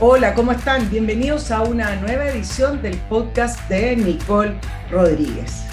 [0.00, 0.88] Hola, ¿cómo están?
[0.90, 4.54] Bienvenidos a una nueva edición del podcast de Nicole
[4.92, 5.64] Rodríguez.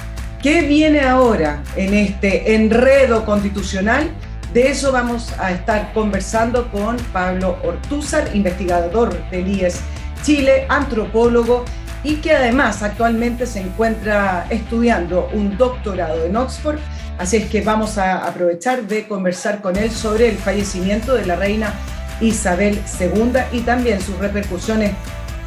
[0.42, 4.10] ¿Qué viene ahora en este enredo constitucional?
[4.52, 9.82] De eso vamos a estar conversando con Pablo Ortúzar, investigador del IES
[10.24, 11.64] Chile, antropólogo
[12.04, 16.80] y que además actualmente se encuentra estudiando un doctorado en Oxford.
[17.20, 21.36] Así es que vamos a aprovechar de conversar con él sobre el fallecimiento de la
[21.36, 21.76] reina
[22.22, 24.92] Isabel II y también sus repercusiones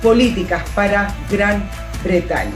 [0.02, 1.68] políticas para Gran
[2.04, 2.52] Bretaña.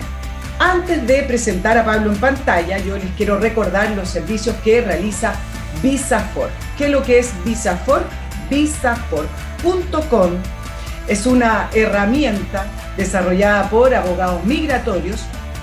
[0.59, 5.35] Antes de presentar a Pablo en pantalla, yo les quiero recordar los servicios que realiza
[5.83, 6.51] VisaFor.
[6.79, 8.05] ¿Qué es lo que es VisaFor?
[8.49, 10.31] Visafor.com
[11.09, 15.23] es una herramienta desarrollada por abogados migratorios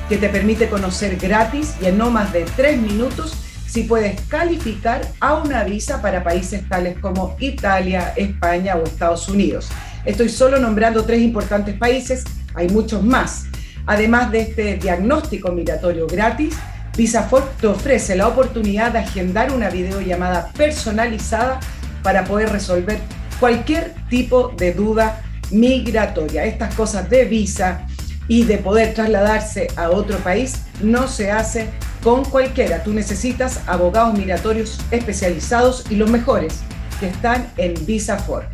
[0.09, 3.33] que te permite conocer gratis y en no más de tres minutos
[3.69, 9.69] si puedes calificar a una visa para países tales como Italia, España o Estados Unidos.
[10.05, 12.23] Estoy solo nombrando tres importantes países,
[12.55, 13.45] hay muchos más.
[13.85, 16.55] Además de este diagnóstico migratorio gratis,
[16.97, 21.59] VisaFort te ofrece la oportunidad de agendar una videollamada personalizada
[22.01, 22.99] para poder resolver
[23.39, 26.45] cualquier tipo de duda migratoria.
[26.45, 27.85] Estas cosas de visa
[28.27, 31.69] y de poder trasladarse a otro país no se hace
[32.03, 32.83] con cualquiera.
[32.83, 36.55] Tú necesitas abogados migratorios especializados y los mejores
[36.99, 38.47] que están en VisaFor.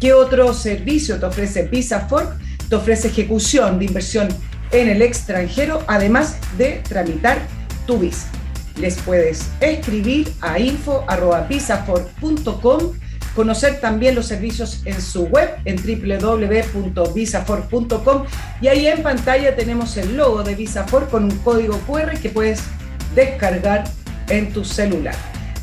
[0.00, 2.36] ¿Qué otro servicio te ofrece VisaFor?
[2.68, 4.28] Te ofrece ejecución de inversión
[4.72, 7.38] en el extranjero, además de tramitar
[7.86, 8.28] tu visa.
[8.76, 12.92] Les puedes escribir a info.visafor.com,
[13.34, 18.24] conocer también los servicios en su web en www.visafor.com
[18.62, 22.62] y ahí en pantalla tenemos el logo de VisaFor con un código QR que puedes
[23.14, 23.84] descargar
[24.28, 25.14] en tu celular.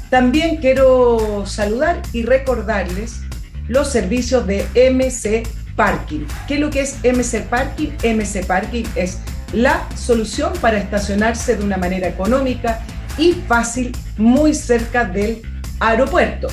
[0.10, 3.22] También quiero saludar y recordarles
[3.68, 6.26] los servicios de MC Parking.
[6.48, 7.90] ¿Qué es lo que es MC Parking?
[8.04, 9.20] MC Parking es
[9.54, 12.80] la solución para estacionarse de una manera económica
[13.18, 15.42] y fácil muy cerca del
[15.80, 16.48] aeropuerto.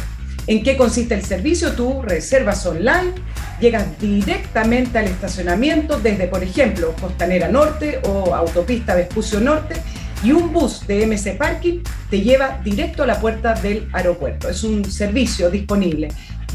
[0.46, 1.72] ¿En qué consiste el servicio?
[1.72, 3.12] Tú reservas online,
[3.60, 9.76] llegas directamente al estacionamiento desde, por ejemplo, Costanera Norte o Autopista Vespucio Norte
[10.24, 11.80] y un bus de MC Parking
[12.10, 14.48] te lleva directo a la puerta del aeropuerto.
[14.48, 16.08] Es un servicio disponible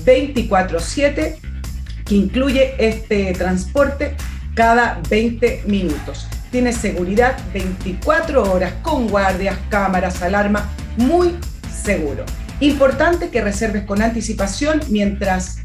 [0.04, 1.38] 24/7
[2.04, 4.16] que incluye este transporte
[4.56, 6.28] cada 20 minutos.
[6.52, 11.36] Tiene seguridad 24 horas con guardias, cámaras, alarma, muy
[11.72, 12.26] seguro.
[12.60, 15.60] Importante que reserves con anticipación mientras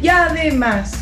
[0.02, 0.94] Y además,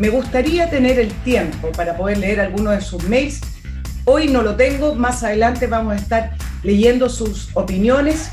[0.00, 3.40] me gustaría tener el tiempo para poder leer algunos de sus mails.
[4.06, 6.30] Hoy no lo tengo, más adelante vamos a estar
[6.62, 8.30] leyendo sus opiniones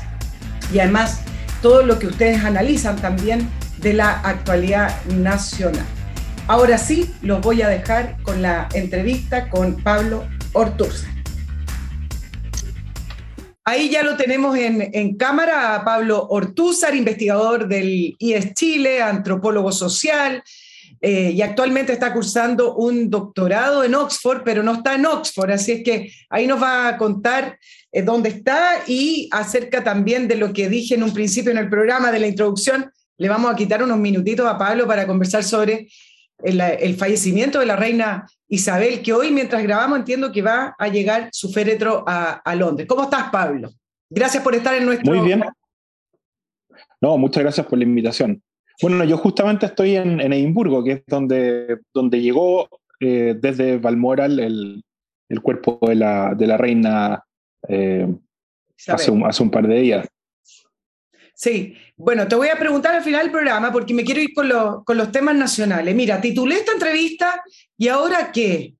[0.72, 1.20] y además
[1.60, 3.50] todo lo que ustedes analizan también
[3.82, 5.84] de la actualidad nacional.
[6.46, 11.10] Ahora sí, los voy a dejar con la entrevista con Pablo Ortúzar.
[13.66, 20.42] Ahí ya lo tenemos en, en, cámara Pablo Ortúzar, investigador del IES Chile, antropólogo social,
[21.00, 25.72] eh, y actualmente está cursando un doctorado en Oxford, pero no está en Oxford, así
[25.72, 27.58] es que ahí nos va a contar
[27.92, 31.68] eh, dónde está y acerca también de lo que dije en un principio en el
[31.68, 32.90] programa de la introducción.
[33.16, 35.88] Le vamos a quitar unos minutitos a Pablo para conversar sobre
[36.42, 41.28] el, fallecimiento de la reina Isabel, que hoy mientras grabamos entiendo que va a llegar
[41.32, 42.86] su féretro a, a Londres.
[42.88, 43.70] ¿Cómo estás, Pablo?
[44.10, 45.12] Gracias por estar en nuestro...
[45.12, 45.44] Muy bien.
[47.00, 48.42] No, muchas gracias por la invitación.
[48.80, 52.68] Bueno, yo justamente estoy en, Edimburgo, que es donde, donde llegó
[53.00, 54.84] eh, desde Balmoral el,
[55.28, 57.24] el, cuerpo de la, de la reina
[57.68, 58.06] eh,
[58.86, 60.08] hace, un, hace un par de días.
[61.34, 64.48] Sí, bueno, te voy a preguntar al final del programa porque me quiero ir con,
[64.48, 65.94] los temas nacionales.
[65.94, 67.42] Mira, titulé esta entrevista
[67.76, 68.74] y ahora qué,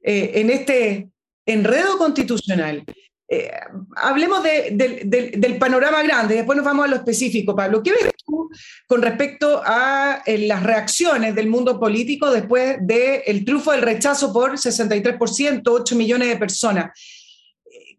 [0.00, 1.10] eh, en este
[1.44, 2.84] enredo constitucional.
[3.30, 3.50] Eh,
[3.96, 7.82] hablemos del panorama grande, después nos vamos a lo específico, Pablo.
[7.82, 8.48] ¿Qué ves tú
[8.86, 14.52] con respecto a eh, las reacciones del mundo político después del triunfo del rechazo por
[14.52, 16.90] 63%, 8 millones de personas?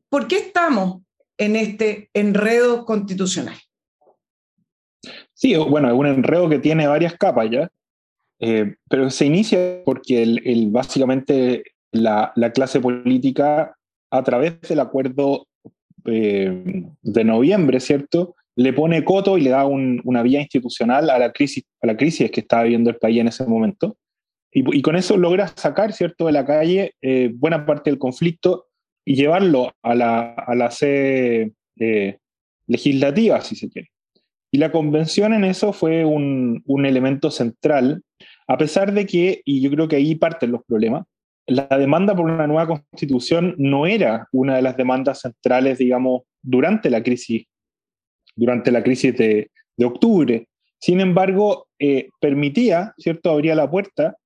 [0.10, 1.04] ¿Por qué estamos
[1.38, 3.56] en este enredo constitucional?
[5.34, 7.70] Sí, bueno, es un enredo que tiene varias capas ya,
[8.40, 13.78] eh, pero se inicia porque básicamente la, clase política,
[14.12, 15.48] a través del acuerdo
[16.06, 21.32] eh, de noviembre, ¿cierto?, le pone coto y le da una vía institucional a la
[21.32, 21.64] crisis,
[22.30, 23.98] que estaba viviendo el país en ese momento.
[24.52, 28.66] Y, con eso logra sacar, ¿cierto?, de la calle eh, buena parte del conflicto
[29.06, 31.54] y llevarlo a la, a la sede
[32.68, 33.90] legislativa, si se quiere.
[34.52, 38.04] Y la convención en eso fue un, elemento central,
[38.48, 41.06] a pesar de que, y yo creo que ahí parten los problemas,
[41.50, 46.90] la demanda por una nueva constitución no era una de las demandas centrales, digamos, durante
[46.90, 47.46] la crisis,
[48.36, 49.52] durante la crisis de,
[49.84, 50.48] octubre.
[50.78, 54.18] Sin embargo, eh, permitía, ¿cierto?, abría la puerta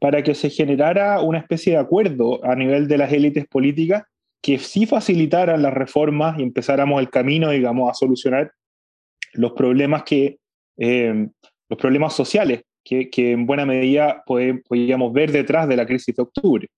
[0.00, 4.02] para que se generara una especie de acuerdo a nivel de las élites políticas
[4.42, 8.52] que sí facilitaran las reformas y empezáramos el camino, digamos, a solucionar
[9.32, 10.38] los problemas que,
[10.76, 11.28] eh,
[11.68, 16.68] los problemas sociales que, en buena medida podíamos ver detrás de la crisis de octubre.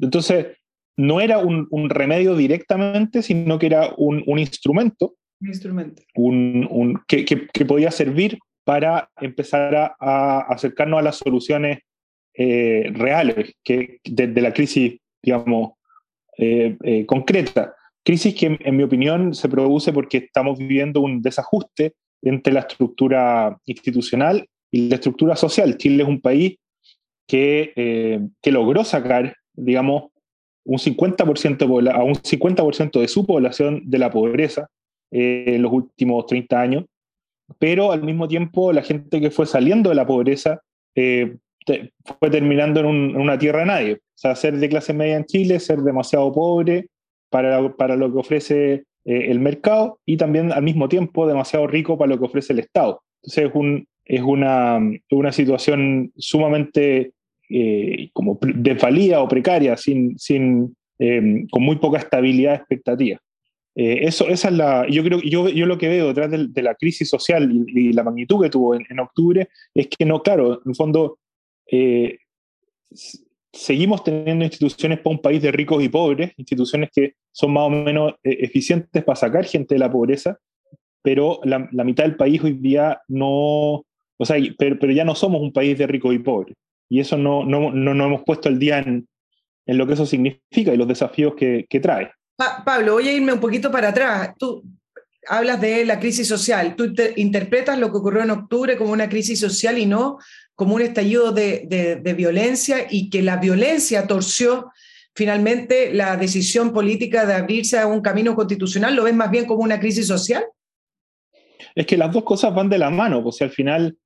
[0.00, 0.58] Entonces,
[0.96, 6.02] no era un, remedio directamente, sino que era un, instrumento, un instrumento.
[6.14, 11.78] Un, que, que, podía servir para empezar a, acercarnos a las soluciones
[12.34, 15.72] eh, reales que, de, la crisis, digamos,
[16.38, 17.74] eh, concreta.
[18.04, 23.56] Crisis que, en mi opinión, se produce porque estamos viviendo un desajuste entre la estructura
[23.64, 25.76] institucional y la estructura social.
[25.76, 26.56] Chile es un país
[27.28, 30.10] que, eh, que logró sacar, digamos,
[30.64, 34.68] un 50% a un 50% de su población de la pobreza
[35.10, 36.84] eh, en los últimos 30 años,
[37.58, 40.60] pero al mismo tiempo la gente que fue saliendo de la pobreza
[40.94, 41.36] eh,
[42.18, 43.92] fue terminando en, una tierra de nadie.
[43.94, 46.88] O sea, ser de clase media en Chile, ser demasiado pobre
[47.28, 52.10] para, para lo que ofrece el mercado y también al mismo tiempo demasiado rico para
[52.10, 53.02] lo que ofrece el Estado.
[53.22, 54.78] Entonces es, un, es una,
[55.10, 57.12] una situación sumamente
[57.48, 63.18] eh, como desvalida o precaria, sin, sin, em, con muy poca estabilidad de expectativa.
[63.74, 66.74] Eh, eso, esa es la, yo, creo, yo, yo lo que veo detrás de, la
[66.74, 70.70] crisis social y, la magnitud que tuvo en, en, octubre es que no, claro, en
[70.70, 71.18] el fondo
[73.52, 77.70] seguimos teniendo instituciones para un país de ricos y pobres, instituciones que son más o
[77.70, 80.38] menos eh, eficientes para sacar gente de la pobreza,
[81.02, 83.84] pero la, mitad del país hoy día no,
[84.22, 86.54] o sea, pero, ya no somos un país de ricos y pobres.
[86.88, 89.08] Y eso no, no, no, hemos puesto el día en,
[89.66, 92.12] en, lo que eso significa y los desafíos que, que trae.
[92.64, 94.32] Pablo, voy a irme un poquito para atrás.
[94.38, 94.62] Tú
[95.26, 96.76] hablas de la crisis social.
[96.76, 100.18] Tú interpretas lo que ocurrió en octubre como una crisis social y no
[100.54, 104.70] como un estallido de, violencia y que la violencia torció
[105.14, 109.62] finalmente la decisión política de abrirse a un camino constitucional, ¿lo ves más bien como
[109.62, 110.44] una crisis social?
[111.74, 113.96] Es que las dos cosas van de la mano, pues al final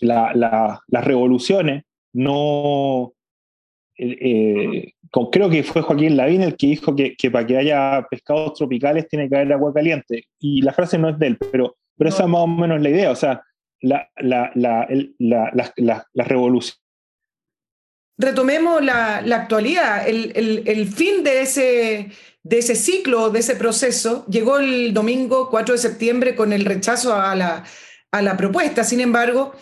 [0.00, 3.12] las revoluciones no...
[3.98, 4.94] Eh, eh,
[5.30, 9.28] creo que fue Joaquín Lavín el que dijo que, para que haya pescados tropicales tiene
[9.28, 10.24] que haber agua caliente.
[10.38, 12.88] Y la frase no es de él, pero, pero esa es más o menos la
[12.88, 13.10] idea.
[13.10, 13.42] O sea,
[13.80, 16.76] la, la, la, revolución.
[18.16, 20.08] Retomemos la, actualidad.
[20.08, 22.10] El, fin de ese,
[22.42, 27.14] de ese ciclo, de ese proceso, llegó el domingo 4 de septiembre con el rechazo
[27.14, 27.64] a la,
[28.12, 28.84] a la propuesta.
[28.84, 29.52] Sin embargo,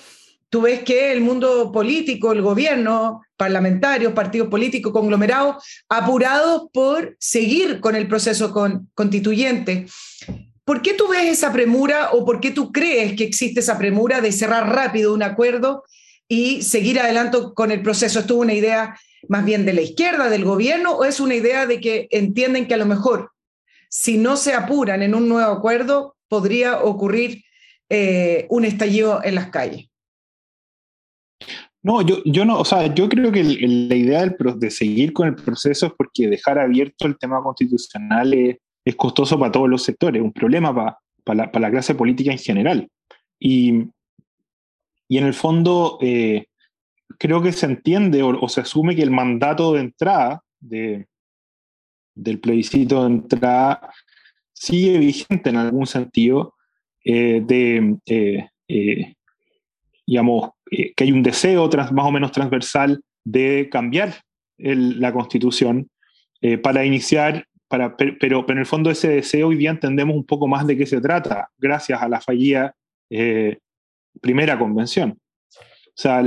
[0.50, 7.80] tú ves que el mundo político, el gobierno, parlamentarios, partidos políticos, conglomerados, apurados por seguir
[7.80, 8.52] con el proceso
[8.94, 9.86] constituyente.
[10.64, 14.20] ¿Por qué tú ves esa premura o por qué tú crees que existe esa premura
[14.20, 15.84] de cerrar rápido un acuerdo
[16.28, 18.20] y seguir adelante con el proceso?
[18.20, 18.96] ¿Esto es una idea
[19.28, 22.74] más bien de la izquierda, del gobierno, o es una idea de que entienden que
[22.74, 23.32] a lo mejor
[23.88, 27.42] si no se apuran en un nuevo acuerdo podría ocurrir
[27.90, 29.88] eh, un estallido en las calles?
[31.82, 35.34] No, yo, yo no, o sea, yo creo que la idea de seguir con el
[35.34, 40.22] proceso es porque dejar abierto el tema constitucional es, es costoso para todos los sectores,
[40.22, 42.88] un problema para, para, la, clase política en general.
[43.38, 43.84] Y,
[45.08, 46.46] y en el fondo, eh,
[47.18, 51.06] creo que se entiende o, se asume que el mandato de entrada de,
[52.14, 53.92] del plebiscito de entrada
[54.52, 56.54] sigue vigente en algún sentido,
[57.04, 57.96] de,
[60.06, 64.22] digamos, que hay un deseo más o menos transversal de cambiar
[64.58, 65.88] la constitución
[66.62, 70.48] para iniciar para, pero, pero, en el fondo ese deseo hoy día entendemos un poco
[70.48, 72.74] más de qué se trata, gracias a la fallida
[74.20, 75.18] primera convención.
[75.88, 76.24] O sea,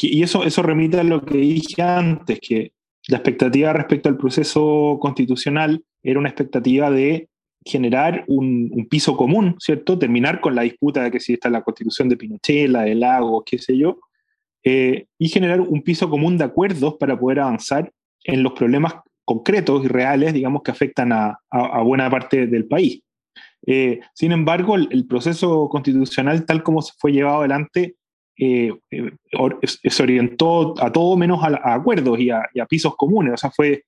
[0.00, 2.72] y eso, eso remite a lo que dije antes, que
[3.08, 7.28] la expectativa respecto al proceso constitucional era una expectativa de
[7.64, 9.98] generar un, piso común, ¿cierto?
[9.98, 13.44] Terminar con la disputa de que si está la constitución de Pinochet, la de Lagos,
[13.46, 13.98] qué sé yo,
[14.62, 17.92] eh, y generar un piso común de acuerdos para poder avanzar
[18.24, 21.38] en los problemas concretos y reales, digamos, que afectan a,
[21.84, 23.02] buena parte del país.
[23.66, 27.96] Eh, sin embargo, el, proceso constitucional, tal como se fue llevado adelante,
[28.38, 28.72] eh,
[29.62, 33.34] se orientó a todo menos a, acuerdos y a, pisos comunes.
[33.34, 33.84] O sea, fue,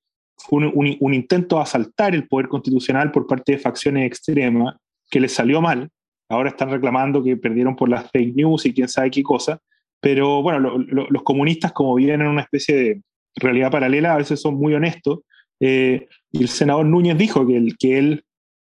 [0.50, 4.76] un, intento de asaltar el poder constitucional por parte de facciones extremas
[5.10, 5.88] que les salió mal.
[6.28, 9.60] Ahora están reclamando que perdieron por las fake news y quién sabe qué cosa.
[10.00, 13.02] Pero bueno, los comunistas, como viven en una especie de
[13.36, 15.20] realidad paralela, a veces son muy honestos.
[15.60, 18.24] Eh, y el senador Núñez dijo que, él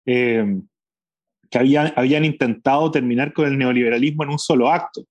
[0.05, 5.03] que habían, habían intentado terminar con el neoliberalismo en un solo acto.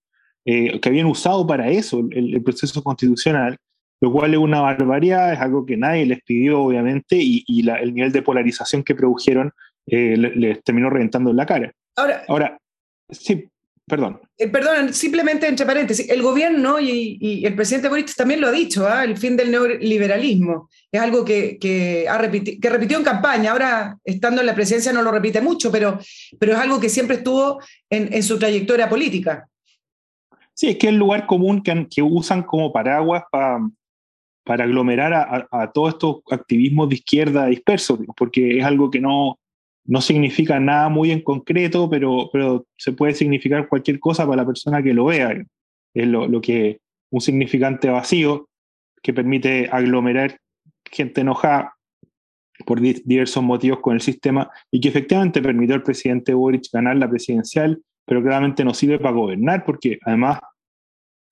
[0.45, 3.57] Eh, que habían usado para eso el, proceso constitucional,
[4.03, 8.11] lo cual es una barbaridad, es algo que nadie les pidió, obviamente, y, el nivel
[8.11, 9.53] de polarización que produjeron
[9.87, 11.73] eh, les, terminó reventando en la cara.
[11.95, 12.59] Ahora, Ahora
[13.09, 13.49] sí,
[13.87, 14.21] perdón.
[14.37, 18.89] Eh, perdón, simplemente entre paréntesis, el gobierno y, el presidente Boric también lo ha dicho,
[18.89, 19.05] ¿ah?
[19.05, 20.69] el fin del neoliberalismo.
[20.91, 25.03] Es algo que, que, ha que repitió en campaña, ahora estando en la presidencia no
[25.03, 26.01] lo repite mucho, pero,
[26.41, 29.47] pero es algo que siempre estuvo en, en su trayectoria política.
[30.55, 33.61] Sí, es que es el lugar común que, que usan como paraguas para
[34.45, 35.13] aglomerar
[35.51, 39.39] a, todos estos activismos de izquierda dispersos, porque es algo que no,
[39.85, 44.47] no significa nada muy en concreto, pero, pero se puede significar cualquier cosa para la
[44.47, 45.43] persona que lo vea.
[45.95, 46.81] Es lo, lo que
[47.11, 48.49] un significante vacío
[49.03, 50.39] que permite aglomerar
[50.91, 51.75] gente enojada
[52.67, 57.09] por diversos motivos con el sistema y que efectivamente permitió al presidente Boric ganar la
[57.09, 60.39] presidencial pero claramente no sirve para gobernar porque además,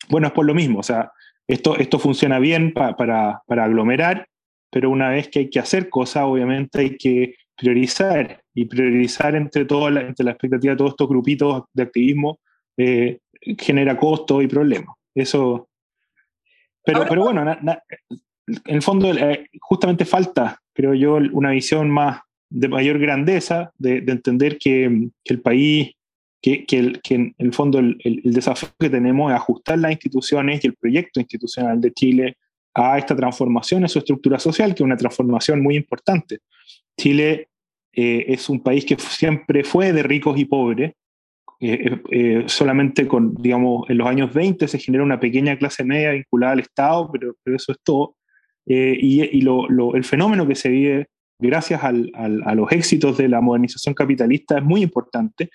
[0.09, 1.12] bueno, es por lo mismo, o sea,
[1.52, 4.26] esto, esto funciona bien para, para aglomerar,
[4.71, 9.64] pero una vez que hay que hacer cosas, obviamente hay que priorizar y priorizar entre,
[9.64, 12.40] todo la, entre la expectativa de todos estos grupitos de activismo
[12.76, 13.19] eh,
[13.59, 14.97] genera costos y problemas.
[15.14, 15.69] Eso.
[16.85, 17.78] Pero, pero bueno, en
[18.64, 24.59] el fondo eh, justamente falta, creo yo, una visión más de mayor grandeza, de, entender
[24.59, 25.92] que, que, el país
[26.41, 26.65] que,
[27.11, 31.81] en el fondo el, desafío que tenemos es ajustar las instituciones y el proyecto institucional
[31.81, 32.37] de Chile
[32.75, 36.39] a esta transformación en su estructura social, que es una transformación muy importante.
[36.97, 37.49] Chile
[37.93, 40.93] eh, es un país que siempre fue de ricos y pobres.
[41.63, 46.13] Eh, eh, solamente con, digamos, en los años 20 se genera una pequeña clase media
[46.13, 48.17] vinculada al Estado, pero, pero eso es todo.
[48.65, 53.29] y, y lo, el fenómeno que se vive gracias al, al, a los éxitos de
[53.29, 55.51] la modernización capitalista es muy importante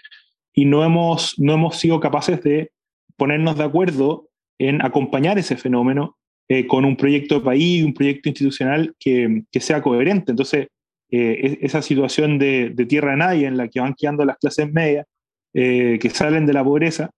[0.55, 2.71] y no hemos, no hemos sido capaces de
[3.17, 8.29] ponernos de acuerdo en acompañar ese fenómeno eh, con un proyecto de país, un proyecto
[8.29, 10.31] institucional que, que sea coherente.
[10.31, 10.67] Entonces,
[11.11, 15.05] eh, esa situación de, tierra de nadie en la que van quedando las clases medias,
[15.53, 17.11] eh, que salen de la pobreza,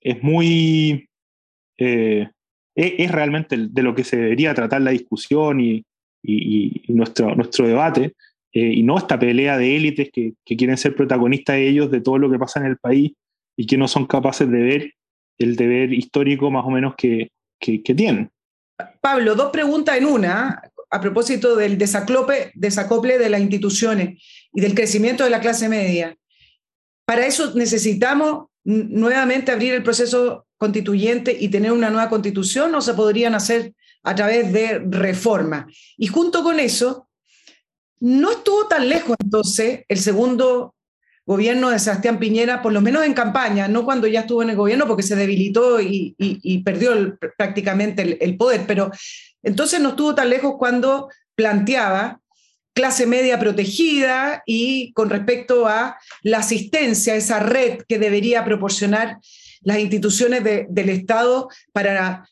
[0.00, 1.08] es muy...
[1.78, 2.28] Es,
[2.74, 5.84] es, realmente de lo que se debería tratar la discusión y,
[6.22, 8.14] y, y nuestro, nuestro debate,
[8.56, 12.30] eh, y no esta pelea de élites que, quieren ser protagonistas ellos de todo lo
[12.30, 13.12] que pasa en el país
[13.54, 14.94] y que no son capaces de ver
[15.36, 18.30] el deber histórico más o menos que, que, tienen.
[19.02, 24.74] Pablo, dos preguntas en una a propósito del desaclope, desacople de las instituciones y del
[24.74, 26.16] crecimiento de la clase media.
[27.04, 32.94] Para eso necesitamos nuevamente abrir el proceso constituyente y tener una nueva constitución o se
[32.94, 35.66] podrían hacer a través de reforma.
[35.98, 37.05] Y junto con eso,
[38.00, 40.74] no estuvo tan lejos entonces el segundo
[41.26, 44.56] gobierno de Sebastián Piñera, por lo menos en campaña, no cuando ya estuvo en el
[44.56, 46.14] gobierno porque se debilitó y,
[46.64, 48.92] perdió prácticamente el, poder, pero
[49.42, 52.20] entonces no estuvo tan lejos cuando planteaba
[52.72, 59.18] clase media protegida y con respecto a la asistencia, esa red que debería proporcionar
[59.62, 62.28] las instituciones del Estado para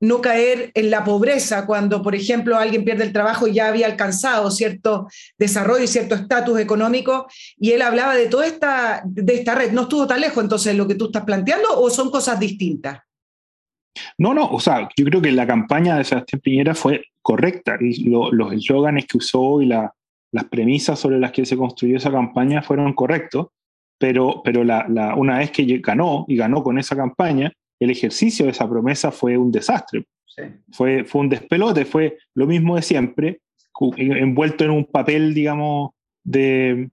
[0.00, 3.86] no caer en la pobreza cuando, por ejemplo, alguien pierde el trabajo y ya había
[3.86, 7.26] alcanzado cierto desarrollo y cierto estatus económico,
[7.56, 9.72] y él hablaba de toda esta, de esta red.
[9.72, 12.98] ¿No estuvo tan lejos entonces lo que tú estás planteando o son cosas distintas?
[14.18, 18.04] No, no, o sea, yo creo que la campaña de Sebastián Piñera fue correcta y
[18.10, 22.92] los eslóganes que usó y las premisas sobre las que se construyó esa campaña fueron
[22.92, 23.46] correctos.
[23.98, 28.52] pero, pero la, una vez que ganó y ganó con esa campaña, el ejercicio de
[28.52, 30.06] esa promesa fue un desastre.
[30.70, 33.40] Fue, fue un despelote, fue lo mismo de siempre,
[33.96, 35.90] envuelto en un papel, digamos,
[36.22, 36.90] de,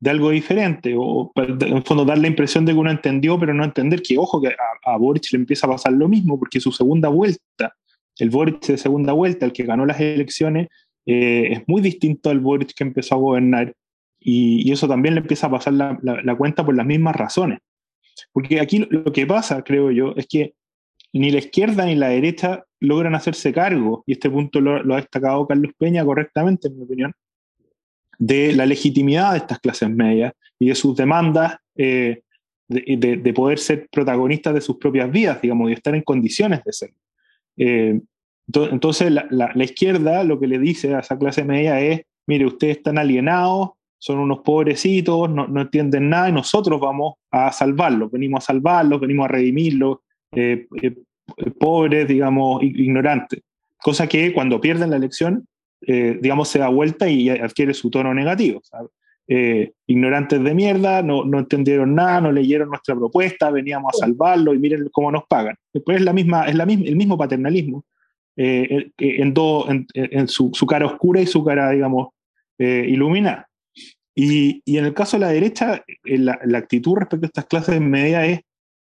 [0.00, 3.62] de algo diferente, o en fondo dar la impresión de que uno entendió, pero no
[3.62, 6.72] entender que, ojo, que a, a, Boric le empieza a pasar lo mismo, porque su
[6.72, 7.76] segunda vuelta,
[8.18, 10.66] el Boric de segunda vuelta, el que ganó las elecciones,
[11.06, 13.74] eh, es muy distinto al Boric que empezó a gobernar,
[14.18, 17.60] y, y eso también le empieza a pasar la, la, cuenta por las mismas razones.
[18.32, 20.54] Porque aquí lo, que pasa, creo yo, es que
[21.12, 25.46] ni la izquierda ni la derecha logran hacerse cargo, y este punto lo, ha destacado
[25.46, 27.12] Carlos Peña correctamente, en mi opinión,
[28.18, 32.22] de la legitimidad de estas clases medias y de sus demandas eh,
[32.68, 36.72] de, de, poder ser protagonistas de sus propias vidas, digamos, y estar en condiciones de
[36.72, 36.90] ser.
[37.56, 38.00] Eh,
[38.54, 42.78] entonces, la, la, izquierda lo que le dice a esa clase media es, mire, ustedes
[42.78, 43.70] están alienados,
[44.02, 49.00] son unos pobrecitos, no, no entienden nada y nosotros vamos a salvarlos, venimos a salvarlos,
[49.00, 49.98] venimos a redimirlos,
[50.32, 50.66] eh,
[51.58, 53.42] pobres, digamos, ignorantes.
[53.80, 55.46] Cosa que cuando pierden la elección
[55.86, 58.62] eh, digamos, se da vuelta y adquiere su tono negativo.
[59.26, 64.54] Eh, ignorantes de mierda, no, no, entendieron nada, no leyeron nuestra propuesta, veníamos a salvarlo
[64.54, 65.56] y miren cómo nos pagan.
[65.72, 67.84] Después es, la misma, es la misma, el mismo paternalismo
[68.36, 72.08] eh, en, en, en su, su, cara oscura y su cara, digamos,
[72.58, 73.48] iluminada.
[74.14, 77.80] Y, y, en el caso de la derecha, la, la, actitud respecto a estas clases
[77.80, 78.40] media es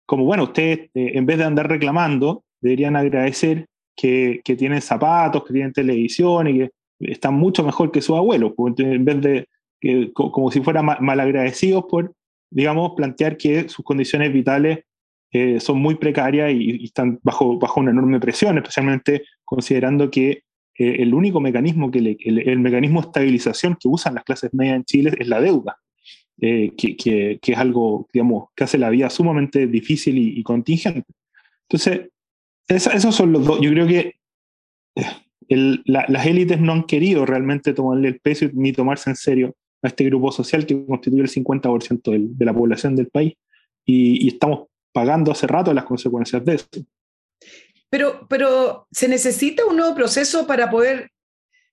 [0.05, 3.65] como, bueno, ustedes en vez de andar reclamando, deberían agradecer
[3.96, 9.05] que, tienen zapatos, que tienen televisión y que están mucho mejor que sus abuelos, en
[9.05, 9.48] vez de
[9.79, 12.13] que, como si fueran malagradecidos por,
[12.50, 14.79] digamos, plantear que sus condiciones vitales
[15.32, 20.44] eh, son muy precarias y, están bajo, bajo una enorme presión, especialmente considerando que
[20.77, 22.17] eh, el único mecanismo, que el,
[22.48, 25.77] el, mecanismo de estabilización que usan las clases medias en Chile es la deuda,
[26.41, 30.44] eh, que, que, que, es algo, digamos, que hace la vida sumamente difícil y, y
[30.44, 31.08] contingente.
[31.70, 32.10] Entonces,
[32.67, 33.62] esa, esos son los dos.
[33.62, 34.16] Yo creo que
[35.48, 39.55] el, la, las élites no han querido realmente tomarle el peso ni tomarse en serio
[39.81, 43.33] a este grupo social que constituye el 50% del, de la población del país
[43.85, 46.68] y, y, estamos pagando hace rato las consecuencias de eso.
[47.96, 51.12] Pero, pero se necesita un nuevo proceso para poder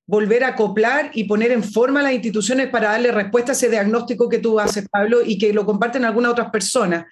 [0.06, 4.28] volver a acoplar y poner en forma las instituciones para darle respuesta a ese diagnóstico
[4.28, 7.06] que tú haces, Pablo, y que lo comparten algunas otras personas.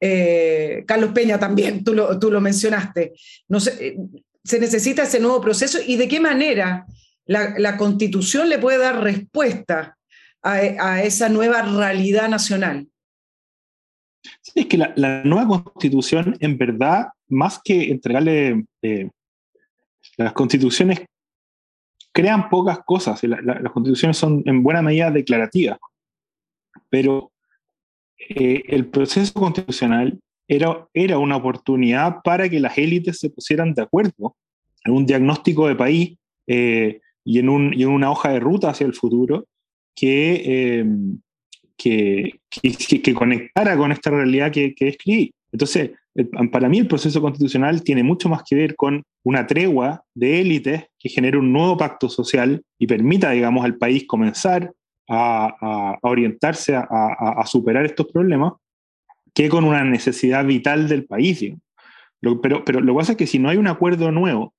[0.00, 3.12] Eh, Carlos Peña también, tú lo, tú lo mencionaste.
[3.46, 3.96] No sé,
[4.42, 6.84] se necesita ese nuevo proceso y de qué manera
[7.26, 9.96] la, la constitución le puede dar respuesta
[10.42, 12.88] a, a, esa nueva realidad nacional.
[14.52, 19.10] Sí, es que la, la, nueva constitución, en verdad, más que entregarle eh,
[20.16, 21.04] las constituciones,
[22.12, 23.22] crean pocas cosas.
[23.24, 25.78] La, las constituciones son en buena medida declarativas,
[26.88, 27.30] pero
[28.30, 33.82] eh, el proceso constitucional era, era una oportunidad para que las élites se pusieran de
[33.82, 34.34] acuerdo
[34.84, 38.70] en un diagnóstico de país eh, y, en un, y, en una hoja de ruta
[38.70, 39.46] hacia el futuro
[39.94, 40.86] que, eh,
[41.78, 45.32] que, que, que, conectara con esta realidad que, que escribí.
[45.52, 45.92] Entonces,
[46.50, 50.86] para mí el proceso constitucional tiene mucho más que ver con una tregua de élites
[50.98, 54.72] que genere un nuevo pacto social y permita, digamos, al país comenzar
[55.08, 58.54] a, a, a orientarse a, a, superar estos problemas
[59.32, 61.54] que con una necesidad vital del país.
[62.20, 64.54] Lo, pero, pero lo que pasa es que si no hay un acuerdo nuevo,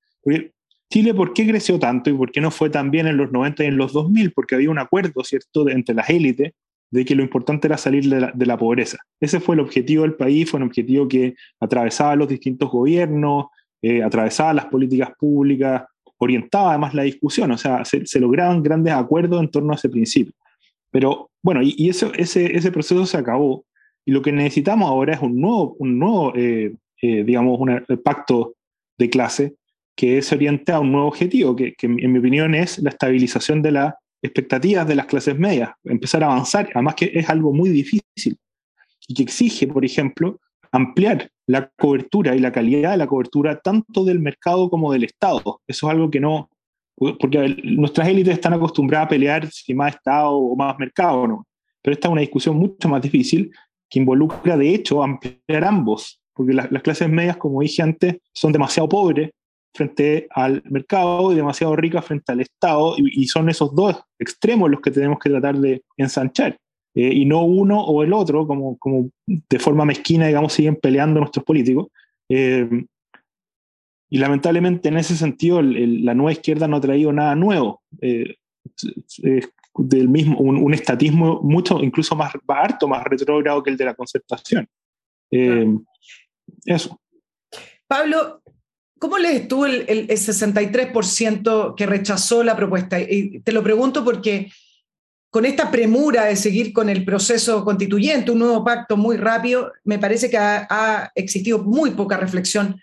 [0.90, 3.64] Chile, ¿por qué creció tanto y por qué no fue tan bien en los 90
[3.64, 4.32] y en los 2000?
[4.32, 6.54] Porque había un acuerdo, ¿cierto?, entre las élites
[6.92, 8.98] de que lo importante era salir de la, la, pobreza.
[9.20, 13.46] Ese fue el objetivo del país, fue un objetivo que atravesaba los distintos gobiernos,
[13.82, 15.84] eh, atravesaba las políticas públicas,
[16.18, 19.90] orientaba además la discusión, o sea, se, se, lograban grandes acuerdos en torno a ese
[19.90, 20.34] principio.
[20.92, 23.66] Pero bueno, y, eso, ese, ese proceso se acabó
[24.06, 28.56] y lo que necesitamos ahora es un nuevo, un nuevo eh, eh, digamos, un pacto
[28.98, 29.56] de clase
[29.96, 33.72] que se oriente a un nuevo objetivo, que, en mi opinión es la estabilización de
[33.72, 38.38] las expectativas de las clases medias, empezar a avanzar, además que es algo muy difícil
[39.08, 40.40] y que exige, por ejemplo,
[40.72, 45.62] ampliar la cobertura y la calidad de la cobertura tanto del mercado como del Estado.
[45.68, 46.50] Eso es algo que no,
[46.96, 51.48] porque nuestras élites están acostumbradas a pelear si más Estado o más mercado, ¿no?
[51.82, 53.52] Pero esta es una discusión mucho más difícil
[53.90, 58.52] que involucra, de hecho, ampliar ambos, porque las, las clases medias, como dije antes, son
[58.52, 59.32] demasiado pobres
[59.74, 64.70] frente al mercado y demasiado ricas frente al Estado, y, y son esos dos extremos
[64.70, 66.58] los que tenemos que tratar de ensanchar.
[66.96, 71.20] Eh, y no uno o el otro, como, como de forma mezquina, digamos, siguen peleando
[71.20, 71.88] nuestros políticos.
[72.30, 72.68] Eh,
[74.12, 77.82] y lamentablemente en ese sentido el, el, la nueva izquierda no ha traído nada nuevo.
[78.02, 78.36] Eh,
[79.76, 84.68] del mismo, un, estatismo mucho, incluso más, harto más retrógrado que el de la concertación.
[85.32, 85.68] Eh,
[86.66, 87.00] eso.
[87.88, 88.39] Pablo,
[89.00, 93.00] ¿cómo lees tú el, el, 63% que rechazó la propuesta?
[93.00, 94.52] Y te lo pregunto porque
[95.30, 100.00] con esta premura de seguir con el proceso constituyente, un nuevo pacto muy rápido, me
[100.00, 102.82] parece que ha, existido muy poca reflexión,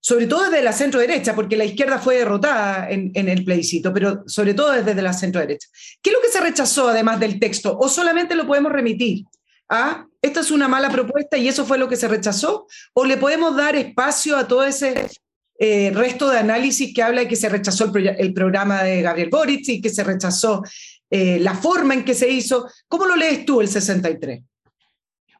[0.00, 4.22] sobre todo desde la centro derecha, porque la izquierda fue derrotada en, el plebiscito, pero
[4.26, 5.68] sobre todo desde la centro derecha.
[6.02, 7.76] ¿Qué es lo que se rechazó además del texto?
[7.78, 9.24] ¿O solamente lo podemos remitir
[9.68, 12.66] a esta es una mala propuesta y eso fue lo que se rechazó?
[12.92, 15.08] ¿O le podemos dar espacio a todo ese
[15.58, 19.30] eh, resto de análisis que habla de que se rechazó el, el programa de Gabriel
[19.30, 20.62] Boric y que se rechazó
[21.10, 22.68] eh, la forma en que se hizo.
[22.88, 24.42] ¿Cómo lo lees tú el 63?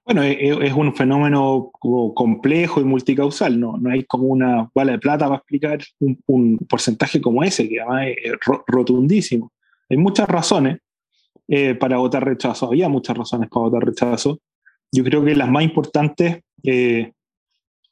[0.04, 1.72] Bueno, e, e, es un fenómeno
[2.14, 3.76] complejo y multicausal, ¿no?
[3.76, 5.80] No hay como una bala de plata para explicar
[6.26, 8.32] un, porcentaje como ese, que además es
[8.68, 9.52] rotundísimo.
[9.90, 10.78] Hay muchas razones
[11.48, 14.40] eh, para votar rechazo, había muchas razones para votar rechazo.
[14.92, 17.12] Yo creo que las más importantes eh,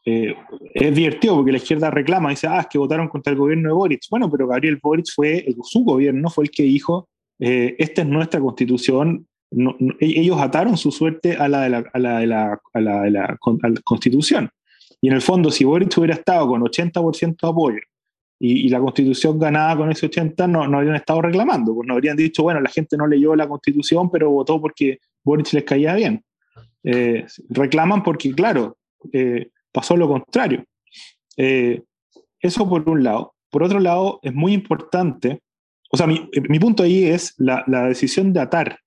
[0.05, 3.75] es divertido porque la izquierda reclama, dice, ah, es que votaron contra el gobierno de
[3.75, 4.03] Boric.
[4.11, 8.41] Bueno, pero Gabriel Boric fue su gobierno, fue el que dijo eh, esta es nuestra
[8.41, 12.81] constitución, e-, ellos ataron su suerte a la de la, a la, de la, a
[12.81, 13.39] la, de la
[13.85, 14.51] constitución.
[15.01, 17.81] Y en el fondo, si Boric hubiera estado con 80% de apoyo
[18.39, 21.95] y, y, la constitución ganaba con ese 80%, no, no habrían estado reclamando, pues no
[21.95, 25.95] habrían dicho, bueno, la gente no leyó la constitución, pero votó porque Boric les caía
[25.95, 26.23] bien.
[26.83, 28.77] Eh, reclaman porque, claro,
[29.13, 30.65] eh, pasó lo contrario.
[31.37, 33.35] eso por un lado.
[33.51, 35.41] Por otro lado, es muy importante
[35.95, 38.81] o sea, mi, punto ahí es la, la decisión de atar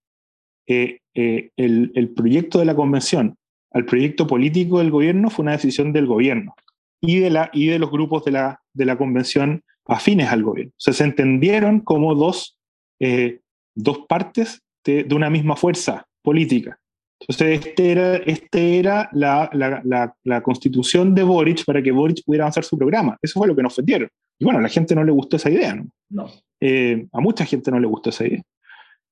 [0.68, 3.38] eh, eh, el, proyecto de la convención
[3.72, 6.54] al proyecto político del gobierno fue una decisión del gobierno
[7.00, 10.74] y de, la, y de los grupos de la, de la convención afines al gobierno.
[10.76, 12.58] O sea, se entendieron como dos,
[13.00, 13.40] eh,
[13.74, 16.78] dos partes de, una misma fuerza política.
[17.20, 22.46] Entonces, este era, este era la, la, la, constitución de Boric para que Boric pudiera
[22.46, 23.18] avanzar su programa.
[23.22, 24.10] Eso fue lo que nos ofendieron.
[24.40, 25.88] Y bueno, a la gente no le gustó esa idea, ¿no?
[26.10, 26.30] No.
[26.62, 28.44] Eh, a mucha gente no le gustó esa idea.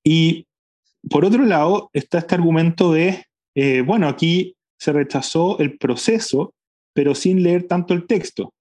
[0.04, 0.46] Y
[1.10, 6.54] por otro lado está este argumento de, eh, bueno, aquí se rechazó el proceso,
[6.94, 8.54] pero sin leer tanto el texto.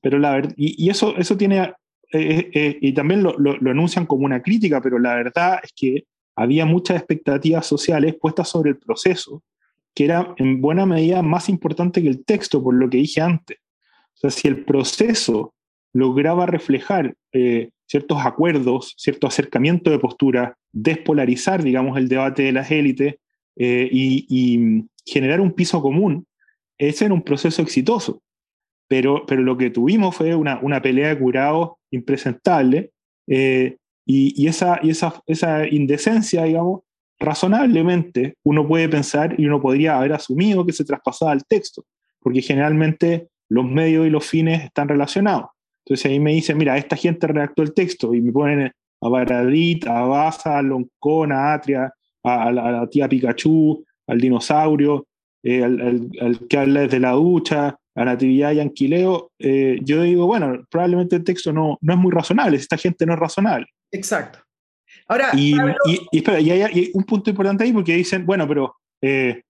[0.00, 1.74] Pero la y, y eso, eso tiene,
[2.12, 6.04] eh, y también lo, lo, lo, anuncian como una crítica, pero la verdad es que
[6.40, 9.42] había muchas expectativas sociales puestas sobre el proceso,
[9.94, 13.58] que era en buena medida más importante que el texto, por lo que dije antes.
[14.14, 15.52] O sea, si el proceso
[15.92, 22.70] lograba reflejar eh, ciertos acuerdos, cierto acercamiento de postura, despolarizar, digamos, el debate de las
[22.70, 23.16] élites
[23.56, 26.26] eh, y, generar un piso común,
[26.78, 28.22] ese era un proceso exitoso.
[28.88, 32.92] Pero, pero lo que tuvimos fue una, una pelea de curados impresentable
[33.26, 36.80] eh, y, y, esa, y esa, esa indecencia, digamos,
[37.18, 41.84] razonablemente uno puede pensar y uno podría haber asumido que se traspasaba al texto,
[42.18, 45.50] porque generalmente los medios y los fines están relacionados.
[45.84, 49.86] Entonces ahí me dicen, mira, esta gente redactó el texto y me ponen a Baradit,
[49.86, 55.06] a Baza, a Loncón, a Atria, a, la, tía Pikachu, al dinosaurio,
[55.42, 60.64] eh, al, que habla desde la ducha, a Natividad y Anquileo, eh, yo digo, bueno,
[60.70, 63.66] probablemente el texto no, no es muy razonable, esta gente no es razonable.
[63.92, 64.40] Exacto.
[65.06, 65.54] Ahora, y,
[65.86, 69.42] y, espera, y hay, un punto importante ahí porque dicen, bueno, pero eh,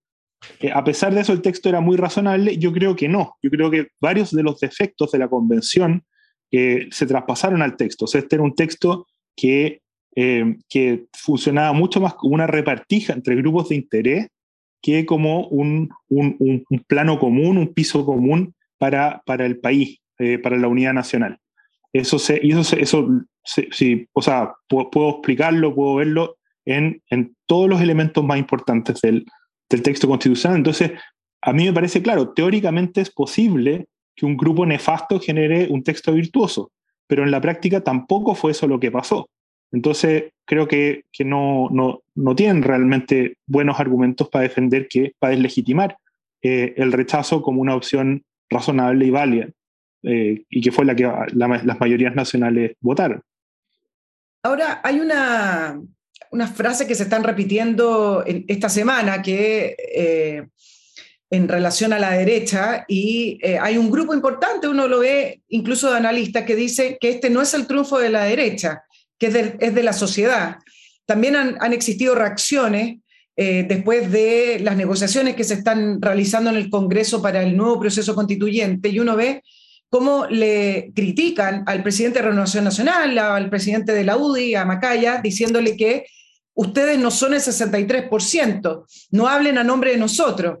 [0.73, 3.37] a pesar de eso el texto era muy razonable, yo creo que no.
[3.41, 6.03] Yo creo que varios de los defectos de la convención
[6.49, 8.05] que se traspasaron al texto.
[8.05, 9.81] O sea, este era un texto que,
[10.15, 14.27] eh, que funcionaba mucho más como una repartija entre grupos de interés
[14.81, 20.39] que como un, un, un plano común, un piso común para, para el país, eh,
[20.39, 21.37] para la unidad nacional.
[21.93, 23.07] Eso se, y eso, se, eso
[23.43, 29.01] sí, o sea, puedo, puedo, explicarlo, puedo verlo en, en todos los elementos más importantes
[29.01, 29.25] del,
[29.69, 30.57] del texto constitucional.
[30.57, 30.91] Entonces,
[31.41, 36.13] a mí me parece claro, teóricamente es posible que un grupo nefasto genere un texto
[36.13, 36.71] virtuoso,
[37.07, 39.27] pero en la práctica tampoco fue eso lo que pasó.
[39.71, 45.31] Entonces, creo que, que no, no, no, tienen realmente buenos argumentos para defender que, para
[45.31, 45.97] deslegitimar
[46.41, 49.47] eh, el rechazo como una opción razonable y válida,
[50.03, 53.21] eh, y que fue la que la, las mayorías nacionales votaron.
[54.43, 55.79] Ahora, hay una,
[56.31, 60.47] una frase que se están repitiendo en esta semana que eh,
[61.29, 65.89] en relación a la derecha y eh, hay un grupo importante, uno lo ve incluso
[65.89, 68.83] de analistas, que dice que este no es el triunfo de la derecha,
[69.17, 70.57] que es de, es de la sociedad.
[71.05, 72.99] También han, han existido reacciones
[73.37, 77.79] eh, después de las negociaciones que se están realizando en el Congreso para el nuevo
[77.79, 79.41] proceso constituyente y uno ve
[79.91, 85.19] cómo le critican al presidente de Renovación Nacional, al presidente de la UDI, a Macaya,
[85.21, 86.05] diciéndole que
[86.53, 90.59] ustedes no son el 63%, no hablen a nombre de nosotros.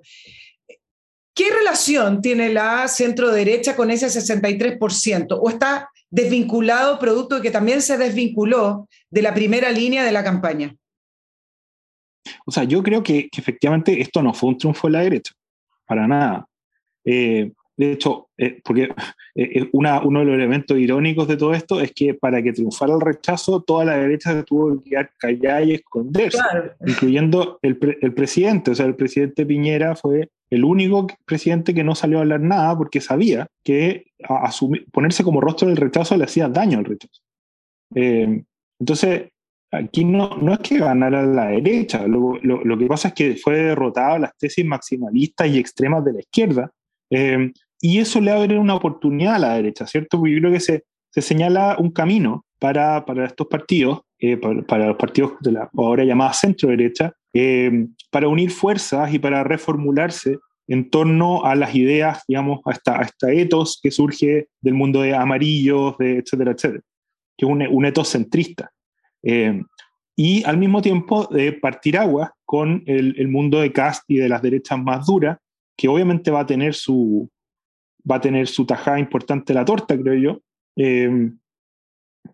[1.33, 5.39] ¿Qué relación tiene la centro derecha con ese 63%?
[5.41, 10.25] ¿O está desvinculado producto de que también se desvinculó de la primera línea de la
[10.25, 10.75] campaña?
[12.45, 15.33] O sea, yo creo que, efectivamente esto no fue un triunfo de la derecha,
[15.85, 16.45] para nada.
[17.05, 18.93] Eh, de hecho, eh, porque
[19.33, 22.93] eh, una, uno de los elementos irónicos de todo esto es que para que triunfara
[22.93, 26.37] el rechazo, toda la derecha se tuvo que quedar callada y esconderse,
[26.85, 28.69] incluyendo el, el, presidente.
[28.69, 32.77] O sea, el presidente Piñera fue el único presidente que no salió a hablar nada
[32.77, 37.19] porque sabía que asumir, ponerse como rostro del rechazo le hacía daño al rechazo.
[37.95, 39.23] entonces,
[39.71, 43.55] aquí no, no es que ganara la derecha, lo, lo, que pasa es que fue
[43.55, 46.71] derrotada las tesis maximalistas y extremas de la izquierda,
[47.11, 50.17] eh, y eso le abre una oportunidad a la derecha, ¿cierto?
[50.17, 54.87] Porque yo creo que se, se señala un camino para, para estos partidos, eh, para,
[54.87, 60.89] los partidos de la ahora llamada centro-derecha, eh, para unir fuerzas y para reformularse en
[60.89, 65.15] torno a las ideas, digamos, a esta, a esta etos que surge del mundo de
[65.15, 66.83] amarillos, de etcétera, etcétera,
[67.37, 68.71] que es un, un etos centrista.
[69.23, 69.61] Eh,
[70.15, 74.41] y al mismo tiempo de partir agua con el, mundo de Cast y de las
[74.41, 75.37] derechas más duras,
[75.75, 77.29] que obviamente va a tener su,
[78.09, 80.41] va a tener su tajada importante la torta, creo yo,
[80.75, 81.31] eh,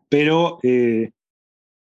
[0.09, 1.11] pero, eh,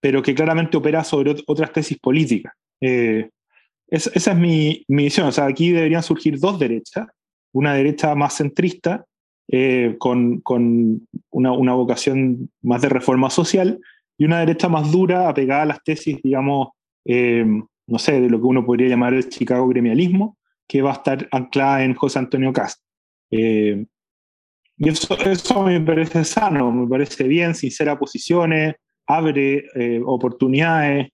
[0.01, 2.53] pero que claramente opera sobre otras tesis políticas.
[2.81, 5.29] esa es mi, mi visión.
[5.29, 7.07] O sea, aquí deberían surgir dos derechas,
[7.53, 9.05] una derecha más centrista,
[9.99, 13.79] con, con una, una, vocación más de reforma social,
[14.19, 16.69] y una derecha más dura, apegada a las tesis, digamos,
[17.05, 17.45] eh,
[17.87, 21.29] no sé, de lo que uno podría llamar el Chicago gremialismo, que va a estar
[21.31, 22.81] anclada en José Antonio Cast.
[23.31, 23.85] Eh,
[24.79, 28.75] y eso, eso me parece sano, me parece bien, sincera posiciones,
[29.07, 31.09] abre eh, oportunidades.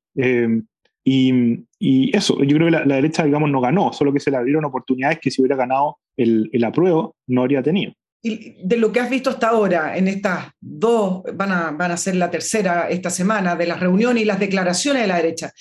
[1.04, 4.36] Y, y, eso, yo creo que la, derecha, digamos, no ganó, solo que se le
[4.36, 9.00] abrieron oportunidades que si hubiera ganado el, el apruebo no habría tenido de lo que
[9.00, 13.10] has visto hasta ahora en estas dos, van a, van a ser la tercera esta
[13.10, 15.52] semana, de las reuniones y las declaraciones de la derecha,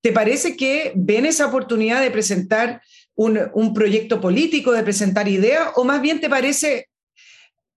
[0.00, 2.80] ¿te parece que ven esa oportunidad de presentar
[3.16, 6.86] un, un proyecto político, de presentar ideas, o más bien te parece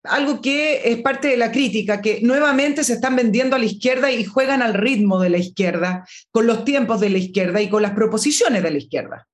[0.04, 4.12] algo que es parte de la crítica, que nuevamente se están vendiendo a la izquierda
[4.12, 7.82] y juegan al ritmo de la izquierda, con los tiempos de la izquierda y con
[7.82, 9.28] las proposiciones de la izquierda?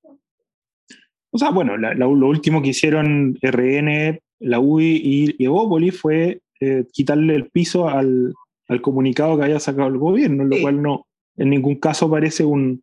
[1.30, 5.00] O sea, bueno, lo último que hicieron RN la UI
[5.38, 8.34] y, Evópoli fue eh, quitarle el piso al,
[8.68, 12.82] al, comunicado que haya sacado el gobierno, lo cual no, en ningún caso parece un,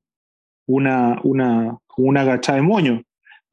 [0.68, 3.04] una, una, una gacha de moño.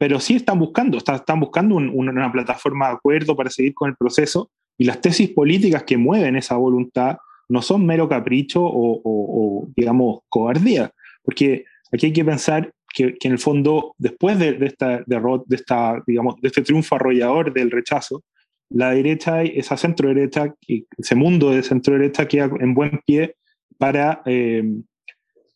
[0.01, 4.51] Pero sí están buscando, están buscando una plataforma de acuerdo para seguir con el proceso
[4.79, 7.19] y las tesis políticas que mueven esa voluntad
[7.51, 10.91] no son mero capricho o, o digamos, cobardía,
[11.23, 16.03] porque aquí hay que pensar que, en el fondo, después de, esta derrota, de, esta,
[16.07, 18.23] digamos, de este triunfo arrollador del rechazo,
[18.71, 20.55] la derecha, esa centro derecha,
[20.97, 23.35] ese mundo de centro derecha queda en buen pie
[23.79, 24.65] para, eh,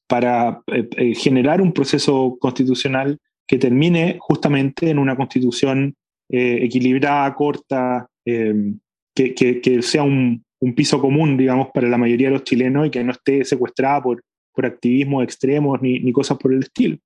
[0.06, 5.94] para eh, eh, generar un proceso constitucional que termine justamente en una constitución
[6.28, 12.44] equilibrada, corta, que, que, sea un, un, piso común, digamos, para la mayoría de los
[12.44, 16.60] chilenos y que no esté secuestrada por, por activismos extremos ni, ni cosas por el
[16.60, 16.96] estilo.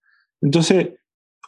[0.40, 0.90] Entonces,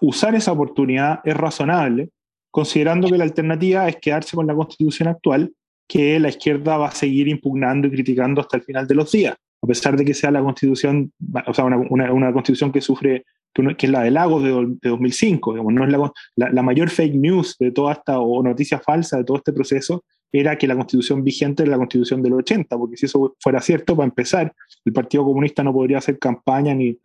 [0.01, 2.11] usar esa oportunidad es razonable,
[2.51, 5.53] considerando que la alternativa es quedarse con la constitución actual,
[5.87, 9.37] que la izquierda va a seguir impugnando y criticando hasta el final de los días,
[9.63, 11.13] a pesar de que sea la constitución,
[11.47, 14.51] o sea, una, constitución que sufre, que es la de Lagos de,
[14.89, 19.19] 2005, digamos, no es la, la, mayor fake news de toda esta, o noticia falsa
[19.19, 22.97] de todo este proceso, era que la constitución vigente era la constitución del 80, porque
[22.97, 24.53] si eso fuera cierto, para empezar,
[24.85, 26.97] el Partido Comunista no podría hacer campaña ni,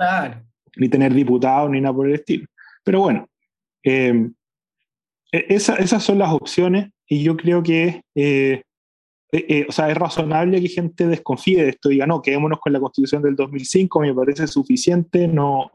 [0.78, 2.48] ni tener diputados, ni nada por el estilo.
[2.84, 3.28] Pero bueno,
[3.84, 4.30] eh,
[5.32, 8.62] e-, esas son las opciones y yo creo que eh,
[9.50, 12.72] eh, o sea, es razonable que gente desconfíe de esto y diga, no, quedémonos con
[12.72, 15.72] la constitución del 2005, me parece suficiente, no,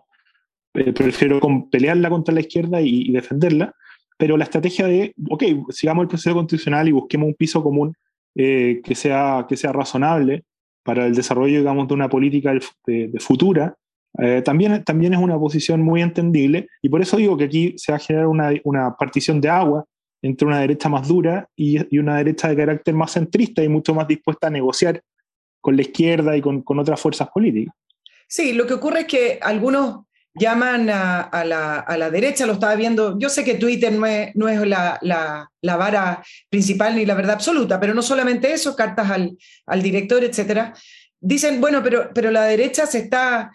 [0.72, 3.74] prefiero pelearla contra la izquierda y, defenderla,
[4.16, 7.94] pero la estrategia de, ok, sigamos el proceso constitucional y busquemos un piso común
[8.34, 10.44] que, sea, que sea razonable
[10.82, 12.52] para el desarrollo, digamos, de una política
[12.86, 13.76] de futura,
[14.18, 17.92] eh, también, también es una posición muy entendible y por eso digo que aquí se
[17.92, 19.84] va a generar una, una partición de agua
[20.20, 23.94] entre una derecha más dura y, y, una derecha de carácter más centrista y mucho
[23.94, 25.00] más dispuesta a negociar
[25.60, 27.74] con la izquierda y con, con otras fuerzas políticas.
[28.26, 32.74] Sí, lo que ocurre es que algunos llaman a, la, a, la, derecha, lo estaba
[32.74, 37.04] viendo, yo sé que Twitter no es, no es la, la, la, vara principal ni
[37.04, 40.74] la verdad absoluta, pero no solamente eso, cartas al, al director, etcétera,
[41.20, 43.50] dicen, bueno, pero, pero la derecha se está,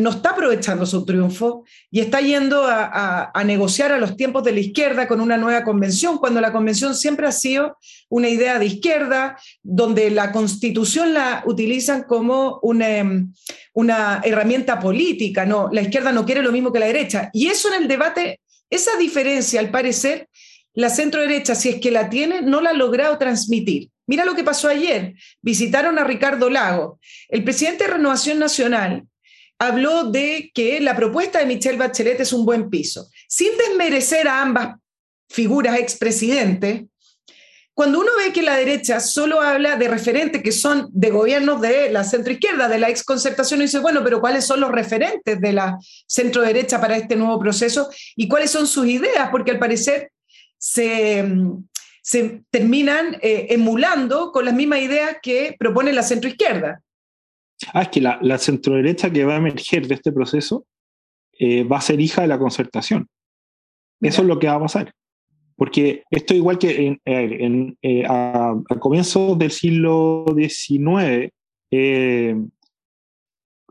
[0.00, 4.60] no está aprovechando su triunfo y está yendo a, negociar a los tiempos de la
[4.60, 7.76] izquierda con una nueva convención, cuando la convención siempre ha sido
[8.08, 15.82] una idea de izquierda, donde la constitución la utilizan como una, herramienta política, no, la
[15.82, 17.30] izquierda no quiere lo mismo que la derecha.
[17.32, 20.28] Y eso en el debate, esa diferencia, al parecer,
[20.74, 23.90] la centro derecha, si es que la tiene, no la ha logrado transmitir.
[24.06, 25.14] Mira lo que pasó ayer.
[25.40, 26.98] Visitaron a Ricardo Lago.
[27.28, 29.04] El presidente de Renovación Nacional
[29.60, 33.08] habló de que la propuesta de Michelle Bachelet es un buen piso.
[33.28, 34.76] Sin desmerecer a ambas
[35.28, 36.84] figuras expresidentes,
[37.74, 41.90] cuando uno ve que la derecha solo habla de referentes que son de gobiernos de
[41.90, 45.78] la centroizquierda, de la exconcertación, y dice, bueno, pero ¿cuáles son los referentes de la
[46.06, 47.90] centro derecha para este nuevo proceso?
[48.16, 49.28] ¿Y cuáles son sus ideas?
[49.30, 50.10] Porque al parecer
[50.56, 51.22] se,
[52.02, 56.82] se terminan eh, emulando con las mismas ideas que propone la centroizquierda.
[57.72, 60.66] Ah, es que la, la centroderecha que va a emerger de este proceso
[61.38, 63.08] eh, va a ser hija de la concertación.
[64.00, 64.92] Eso es lo que va a pasar.
[65.56, 71.30] Porque esto igual que en, en, eh, a, comienzos del siglo XIX,
[71.70, 72.36] eh,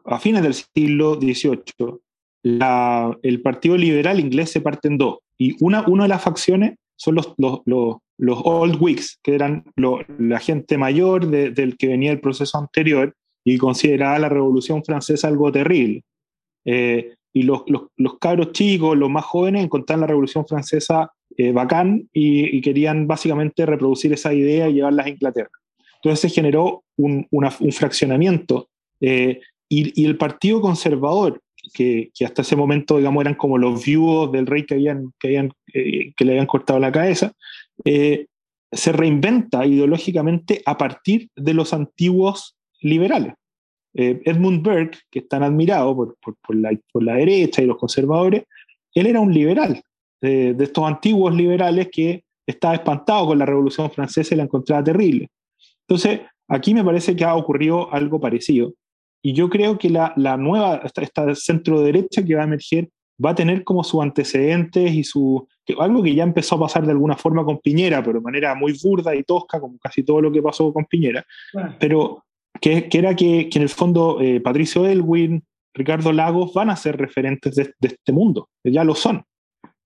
[0.06, 2.00] a fines del siglo XVIII,
[2.44, 5.20] la, el Partido Liberal inglés se parte en dos.
[5.38, 9.64] Y una, una de las facciones son los, los, los, los Old Whigs, que eran
[9.76, 13.16] la gente mayor del que venía el proceso anterior,
[13.54, 16.04] y consideraba la Revolución Francesa algo terrible.
[16.66, 21.52] Eh, y los, los, los, cabros chicos, los más jóvenes, encontraban la Revolución Francesa eh,
[21.52, 25.50] bacán y, querían básicamente reproducir esa idea y llevarlas a Inglaterra.
[25.96, 28.70] Entonces se generó un, un fraccionamiento
[29.02, 31.42] eh, y, y, el Partido Conservador,
[31.74, 35.28] que, que, hasta ese momento, digamos, eran como los viudos del rey que, habían, que,
[35.28, 37.34] habían, que le habían cortado la cabeza,
[37.84, 43.34] se reinventa ideológicamente a partir de los antiguos liberales.
[43.94, 47.78] Eh, Edmund Burke, que es tan admirado por, por, la, por, la, derecha y los
[47.78, 48.44] conservadores,
[48.94, 49.82] él era un liberal,
[50.22, 54.84] eh, de estos antiguos liberales que estaba espantado con la Revolución Francesa y la encontraba
[54.84, 55.30] terrible.
[55.88, 58.74] Entonces, aquí me parece que ha ocurrido algo parecido.
[59.22, 62.90] Y yo creo que la, la nueva, esta, esta centro derecha que va a emerger,
[63.24, 66.92] va a tener como sus antecedentes y su, algo que ya empezó a pasar de
[66.92, 70.32] alguna forma con Piñera, pero de manera muy burda y tosca, como casi todo lo
[70.32, 71.26] que pasó con Piñera.
[71.80, 72.24] Pero
[72.62, 75.44] que, era que, en el fondo eh, Patricio Elwin,
[75.74, 79.24] Ricardo Lagos van a ser referentes de, este mundo, ya lo son,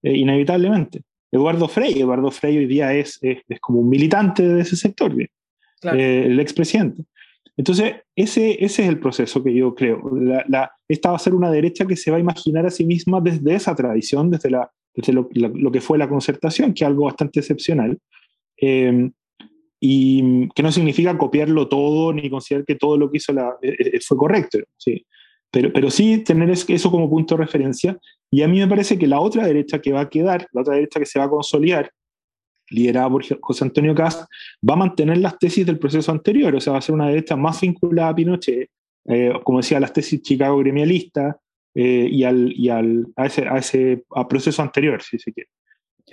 [0.01, 1.01] eh, inevitablemente.
[1.31, 6.23] Eduardo Frey, Eduardo Frey hoy día es, es, como un militante de ese sector, eh,
[6.25, 7.03] el expresidente.
[7.55, 10.01] Entonces, ese, ese es el proceso que yo creo.
[10.47, 13.21] La, esta va a ser una derecha que se va a imaginar a sí misma
[13.21, 17.05] desde esa tradición, desde, la, desde lo, lo, que fue la concertación, que es algo
[17.05, 17.97] bastante excepcional
[19.85, 23.75] y que no significa copiarlo todo ni considerar que todo lo que hizo la, eh,
[23.77, 25.05] eh, fue correcto, ¿sí?
[25.51, 27.99] Pero, pero sí tener eso como punto de referencia.
[28.31, 30.75] Y a mí me parece que la otra derecha que va a quedar, la otra
[30.75, 31.91] derecha que se va a consolidar,
[32.69, 34.21] liderada por José Antonio Cast,
[34.67, 37.35] va a mantener las tesis del proceso anterior, o sea, va a ser una derecha
[37.35, 38.69] más vinculada a Pinochet,
[39.09, 41.35] eh, como decía, las tesis Chicago gremialistas
[41.75, 45.49] y, al, y al, a ese, a ese a proceso anterior, si se quiere.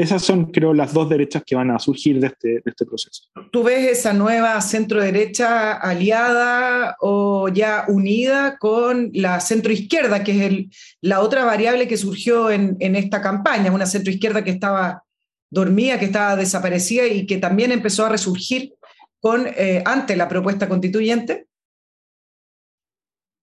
[0.01, 3.25] Esas son, creo, las dos derechas que van a surgir de este, de este proceso.
[3.53, 10.71] ¿Tú ves esa nueva centro-derecha aliada o ya unida con la centro-izquierda, que es el,
[11.03, 13.71] la otra variable que surgió en, en esta campaña?
[13.71, 15.05] Una centro-izquierda que estaba
[15.51, 18.73] dormida, que estaba desaparecida y que también empezó a resurgir
[19.21, 21.47] con, eh, ante la propuesta constituyente.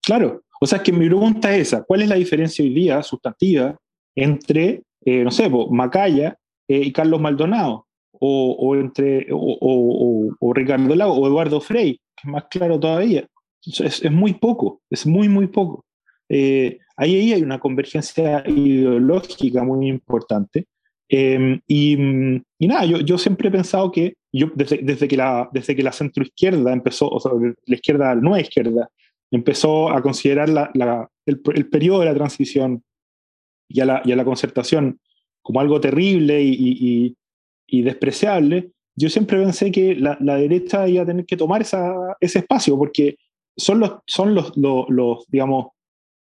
[0.04, 3.78] Claro, o sea, que mi pregunta es esa, ¿cuál es la diferencia hoy día sustantiva
[4.16, 7.88] entre eh, no sé, Macaya eh, y Carlos Maldonado,
[8.20, 13.28] o, entre, o, Ricardo Lago, o Eduardo Frey, que es más claro todavía.
[13.66, 15.86] Es, es muy poco, es muy, muy poco.
[16.30, 20.66] Eh, ahí, ahí, hay una convergencia ideológica muy importante.
[21.10, 21.94] Em, y,
[22.60, 25.84] y, nada, yo, yo, siempre he pensado que, yo, desde, desde, que la, desde que
[25.84, 27.32] la centroizquierda empezó, o sea,
[27.66, 28.90] la izquierda, la nueva izquierda,
[29.32, 32.84] empezó a considerar la, la, el, el, periodo de la transición
[33.70, 35.00] y a la, y a la concertación
[35.48, 37.16] como algo terrible y,
[37.68, 41.96] y, despreciable, yo siempre pensé que la, la, derecha iba a tener que tomar esa,
[42.20, 43.16] ese espacio, porque
[43.56, 45.68] son, los, son los, los, digamos,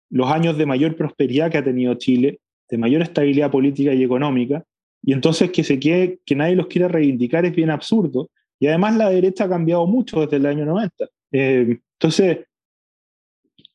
[0.08, 2.40] los años de mayor prosperidad que ha tenido Chile,
[2.70, 4.64] de mayor estabilidad política y económica,
[5.02, 8.30] y entonces que, se quede, que nadie los quiera reivindicar es bien absurdo.
[8.58, 11.08] Y además la derecha ha cambiado mucho desde el año 90.
[11.32, 12.38] Eh, entonces,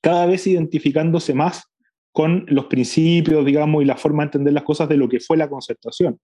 [0.02, 1.66] cada vez identificándose más
[2.16, 5.36] con los principios, digamos, y la forma de entender las cosas de lo que fue
[5.36, 6.18] la concertación.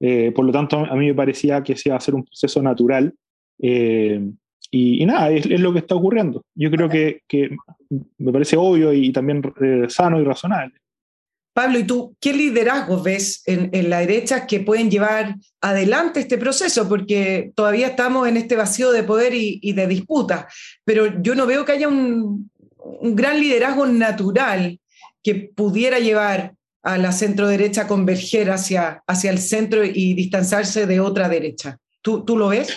[0.00, 2.62] Eh, por lo tanto, a mí me parecía que se iba a ser un proceso
[2.62, 3.12] natural
[3.58, 4.18] eh,
[4.70, 6.42] y, nada, es, lo que está ocurriendo.
[6.54, 7.20] Yo creo que,
[8.16, 10.74] me parece obvio y también eh, sano y razonable.
[11.52, 16.88] Pablo, ¿y tú qué liderazgos ves en, la derecha que pueden llevar adelante este proceso?
[16.88, 20.48] Porque todavía estamos en este vacío de poder y, de disputa,
[20.82, 22.50] pero yo no veo que haya un,
[23.02, 24.80] gran liderazgo natural
[25.26, 26.54] que pudiera llevar
[26.84, 31.78] a la centro derecha a converger hacia, hacia el centro y distanciarse de otra derecha.
[32.00, 32.72] ¿Tú, ¿Tú lo ves?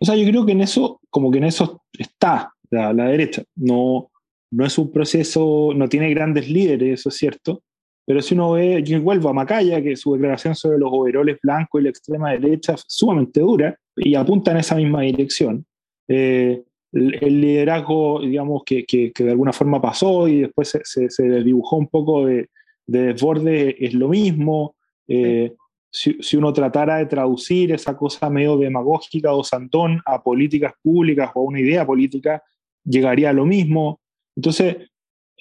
[0.00, 3.44] O sea, yo creo que en eso, como que en eso está la, la derecha.
[3.54, 4.10] No,
[4.50, 7.62] no es un proceso, no tiene grandes líderes, eso es cierto,
[8.04, 11.80] pero si uno ve, yo vuelvo a Macaya, que su declaración sobre los overoles blancos
[11.80, 15.64] y la extrema derecha es sumamente dura y apunta en esa misma dirección.
[16.08, 21.76] Eh, el, liderazgo, digamos, que, que, de alguna forma pasó y después se, se, dibujó
[21.76, 22.48] un poco de,
[22.86, 24.76] de, desborde, es lo mismo.
[25.06, 25.54] Eh,
[25.90, 31.30] si, si, uno tratara de traducir esa cosa medio demagógica o santón a políticas públicas
[31.34, 32.42] o a una idea política,
[32.84, 34.00] llegaría a lo mismo.
[34.36, 34.76] Entonces,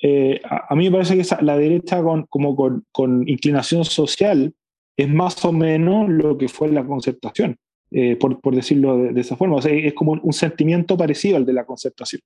[0.01, 4.53] eh, a, mí me parece que la derecha con, como con, con, inclinación social
[4.95, 7.57] es más o menos lo que fue la concertación,
[7.91, 9.55] eh, por, por, decirlo de, esa forma.
[9.55, 12.21] O sea, es como un sentimiento parecido al de la concertación.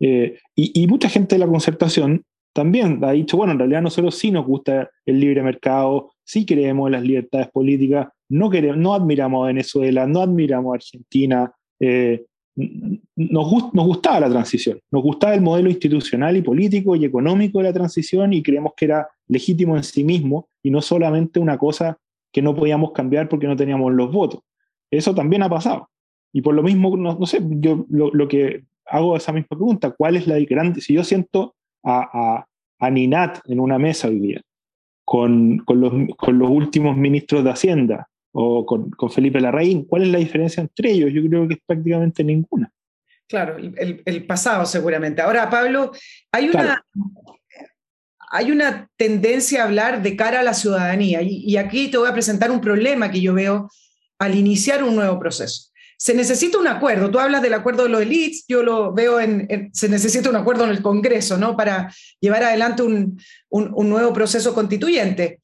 [0.00, 4.16] Eh, y, y, mucha gente de la concertación también ha dicho, bueno, en realidad nosotros
[4.16, 8.94] sí nos gusta el libre mercado, sí creemos en las libertades políticas, no, queremos, no
[8.94, 15.34] admiramos a Venezuela, no admiramos a Argentina, eh, nos, nos gustaba la transición, nos gustaba
[15.34, 19.76] el modelo institucional y político y económico de la transición y creemos que era legítimo
[19.76, 21.98] en sí mismo y no solamente una cosa
[22.30, 24.40] que no podíamos cambiar porque no teníamos los votos.
[24.92, 25.88] Eso también ha pasado.
[26.32, 29.90] Y por lo mismo, no, no sé, yo lo, lo, que hago esa misma pregunta,
[29.90, 30.80] ¿cuál es la grande?
[30.80, 32.46] Si yo siento a, a,
[32.78, 34.40] a Ninat en una mesa hoy día,
[35.04, 39.84] con, con, los, con los últimos ministros de Hacienda, o con, con, Felipe Larraín.
[39.84, 41.10] ¿Cuál es la diferencia entre ellos?
[41.12, 42.72] Yo creo que es prácticamente ninguna.
[43.28, 45.20] Claro, el, el pasado seguramente.
[45.22, 45.92] Ahora, Pablo,
[46.32, 46.82] hay una, claro.
[48.30, 52.08] hay una tendencia a hablar de cara a la ciudadanía y, y aquí te voy
[52.08, 53.68] a presentar un problema que yo veo
[54.22, 57.12] al iniciar un nuevo proceso se necesita un acuerdo.
[57.12, 60.64] Tú hablas del acuerdo de los elites, yo lo veo en, se necesita un acuerdo
[60.64, 61.56] en el Congreso, ¿no?
[61.56, 65.38] Para llevar adelante un, un, un nuevo proceso constituyente.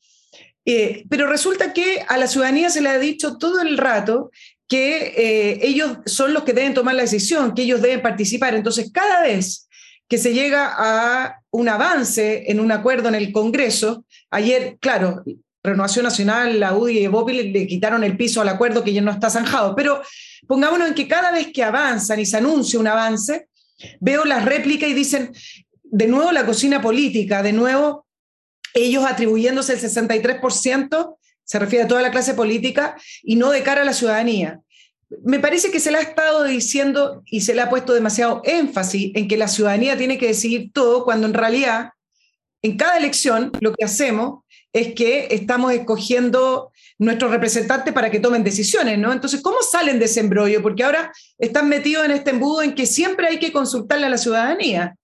[0.65, 4.33] Eh, pero resulta que a la ciudadanía se le ha dicho todo el rato
[4.67, 8.57] que eh, ellos son los que deben tomar la decisión, que ellos deben participar.
[8.57, 9.69] Entonces, cada vez
[10.09, 15.23] que se llega a un avance en un acuerdo en el Congreso, ayer, claro,
[15.63, 19.11] Renovación Nacional, la UDI y le, le quitaron el piso al acuerdo que ya no
[19.11, 20.01] está zanjado, pero
[20.47, 23.49] pongámonos en que cada vez que avanzan y se anuncia un avance,
[24.01, 25.33] veo las réplicas y dicen,
[25.83, 28.07] de nuevo la cocina política, de nuevo
[28.75, 33.83] ellos atribuyéndose el 63%, se refiere a toda la clase política, y no de cara
[33.83, 34.61] a la ciudadanía.
[35.25, 39.13] Me parece que se le ha estado diciendo y se le ha puesto demasiado énfasis
[39.15, 41.93] en que la ciudadanía tiene que decidir todo, cuando en realidad
[42.69, 48.45] en cada elección lo que hacemos es que estamos escogiendo nuestros representantes para que tomen
[48.45, 49.13] decisiones, ¿no?
[49.13, 50.61] Entonces, ¿cómo salen de ese embrollo?
[50.61, 54.19] Porque ahora están metidos en este embudo en que siempre hay que consultarle a la
[54.19, 54.97] ciudadanía.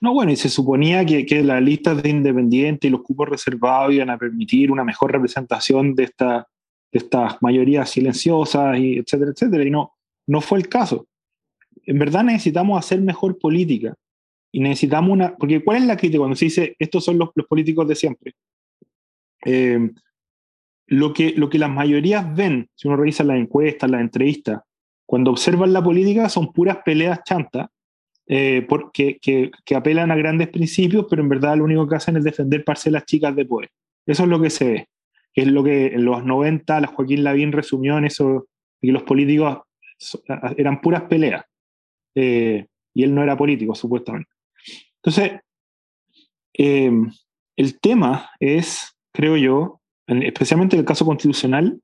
[0.00, 4.10] No, bueno, y se suponía que, las listas de independientes y los cupos reservados iban
[4.10, 6.48] a permitir una mejor representación de, esta,
[6.92, 9.92] de estas mayorías silenciosas, y etcétera, etcétera, y no,
[10.26, 11.06] no fue el caso.
[11.84, 13.94] En verdad necesitamos hacer mejor política
[14.56, 17.46] y necesitamos una, porque ¿cuál es la crítica cuando se dice estos son los, los
[17.46, 18.32] políticos de siempre?
[19.44, 19.90] Eh,
[20.86, 24.62] lo, que, lo que las mayorías ven, si uno revisa las encuestas, las entrevistas,
[25.04, 27.68] cuando observan la política son puras peleas chantas
[28.26, 32.24] eh, porque, que, apelan a grandes principios, pero en verdad lo único que hacen es
[32.24, 33.68] defender parcelas chicas de poder.
[34.06, 34.88] Eso es lo que se ve,
[35.34, 38.48] es lo que en los 90 la Joaquín Lavín resumió en eso,
[38.80, 39.58] que los políticos
[40.56, 41.44] eran puras peleas,
[42.14, 44.30] eh, y él no era político, supuestamente.
[45.06, 45.40] Entonces,
[46.58, 46.90] eh,
[47.56, 51.80] el tema es, creo yo, especialmente en el caso constitucional,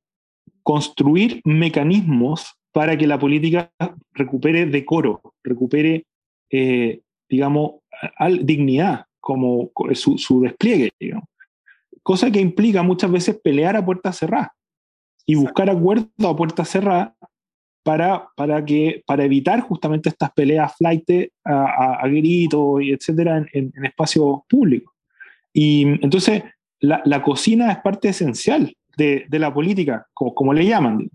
[0.64, 3.70] construir mecanismos para que la política
[4.12, 6.05] recupere decoro, recupere
[6.51, 7.75] eh, digamos,
[8.16, 11.29] al, dignidad como su, su despliegue, digamos.
[12.03, 14.51] cosa que implica muchas veces pelear a puertas cerradas
[15.27, 17.12] y buscar acuerdos a puertas cerradas
[17.83, 21.11] para, para, que, para evitar justamente estas peleas flight
[21.45, 24.93] a, a, a gritos y etcétera en, en, en, espacios públicos.
[25.53, 26.43] Y entonces
[26.80, 31.11] la, la cocina es parte esencial de, de la política, como, como le llaman.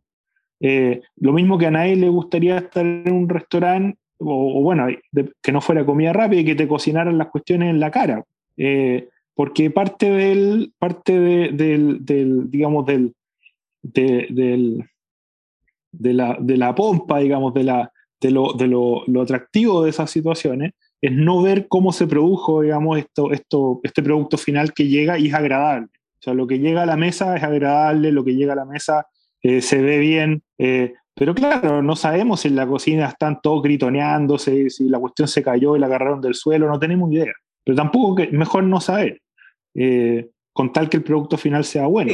[0.60, 4.88] Eh, lo mismo que a nadie le gustaría estar en un restaurante o, o bueno,
[5.12, 8.24] de, que no fuera comida rápida y que te cocinaran las cuestiones en la cara.
[8.58, 13.14] Eh, porque parte del, parte de, del, del, digamos, del,
[13.84, 14.90] de, del,
[15.92, 19.90] de la, de la pompa, digamos, de, la, de, lo, de lo, lo, atractivo de
[19.90, 24.88] esas situaciones, es no ver cómo se produjo, digamos, esto, esto, este producto final que
[24.88, 25.88] llega y es agradable.
[25.88, 28.66] O sea, lo que llega a la mesa es agradable, lo que llega a la
[28.66, 29.08] mesa
[29.42, 33.64] eh, se ve bien, eh, pero claro, no sabemos si en la cocina están todos
[33.64, 37.34] gritoneándose, si la cuestión se cayó y la agarraron del suelo, no tenemos idea.
[37.64, 39.20] Pero tampoco que mejor no saber,
[39.74, 42.14] eh, con tal que el producto final sea bueno.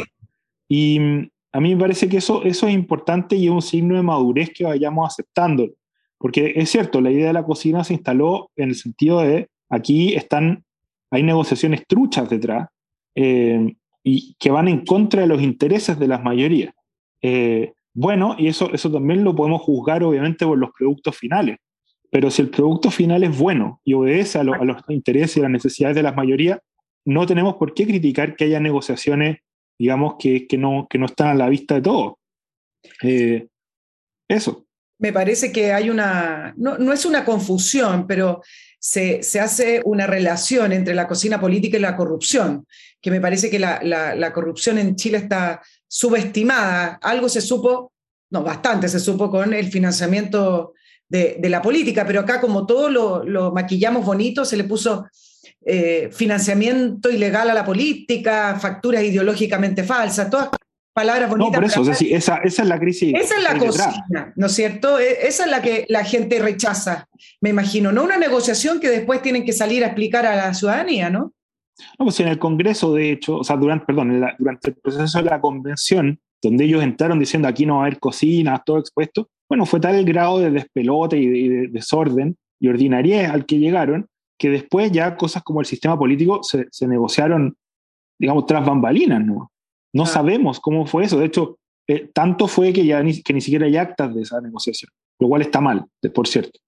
[0.70, 4.01] Y a mí me parece que eso, eso es importante y es un signo de
[4.01, 5.70] madurez que vayamos aceptando.
[6.18, 10.14] Porque es cierto, la idea de la cocina se instaló en el sentido de aquí
[10.14, 10.64] están,
[11.12, 12.70] hay negociaciones truchas detrás
[13.16, 16.74] y que van en contra de los intereses de las mayorías.
[17.22, 21.58] Eh, bueno, y eso, eso también lo podemos juzgar obviamente por los productos finales.
[22.10, 25.95] Pero si el producto final es bueno y obedece a, los intereses y las necesidades
[25.95, 26.60] de las mayorías,
[27.06, 29.38] no tenemos por qué criticar que haya negociaciones,
[29.78, 32.14] digamos, que, que, no, que no están a la vista de todos.
[33.02, 33.48] Eh,
[34.28, 34.66] eso.
[35.00, 38.42] Me parece que hay una, no, no es una confusión, pero
[38.80, 42.66] se, se, hace una relación entre la cocina política y la corrupción,
[43.02, 47.00] que me parece que la, la, la corrupción en Chile está subestimada.
[47.02, 47.92] Algo se supo,
[48.30, 50.74] no, bastante se supo con el financiamiento
[51.14, 55.06] de, la política, pero acá como todo lo, maquillamos bonito, se le puso
[55.66, 60.49] eh, financiamiento ilegal a la política, facturas ideológicamente falsas, todas
[60.93, 61.51] palabras bonitas.
[61.51, 63.14] No, por eso, esa, es la crisis.
[63.20, 64.99] Esa es la cocina, ¿no es cierto?
[64.99, 67.07] E, esa es la que la gente rechaza,
[67.41, 71.09] me imagino, no una negociación que después tienen que salir a explicar a la ciudadanía,
[71.09, 71.34] ¿no?
[71.97, 75.30] No, pues en el Congreso, de hecho, o sea, durante, perdón, durante el proceso de
[75.30, 79.66] la convención, donde ellos entraron diciendo aquí no va a haber cocinas, todo expuesto, bueno,
[79.66, 84.07] fue tal el grado de despelote y de, desorden y ordinariedad al que llegaron,
[84.38, 87.56] que después ya cosas como el sistema político se, negociaron,
[88.20, 89.52] digamos, tras bambalinas, ¿no?
[89.94, 91.20] No sabemos cómo fue eso.
[91.20, 94.42] De hecho, eh, tanto fue que ya ni, que ni siquiera hay actas de esa
[94.42, 96.60] negociación, lo cual está mal, por cierto.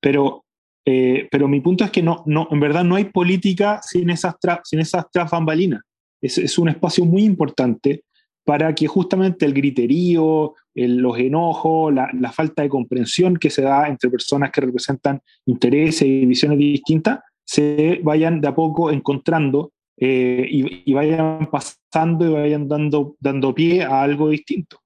[0.00, 0.44] Pero
[0.84, 4.34] eh, pero mi punto es que no, no, en verdad no hay política sin esas,
[4.64, 5.82] sin esas tras bambalinas.
[6.20, 8.04] Es, es, un espacio muy importante
[8.50, 13.86] para que justamente el griterío, los enojos, la, la, falta de comprensión que se da
[13.86, 20.44] entre personas que representan intereses y visiones distintas, se vayan de a poco encontrando eh,
[20.50, 24.80] y, y, vayan pasando y vayan dando, dando pie a algo distinto.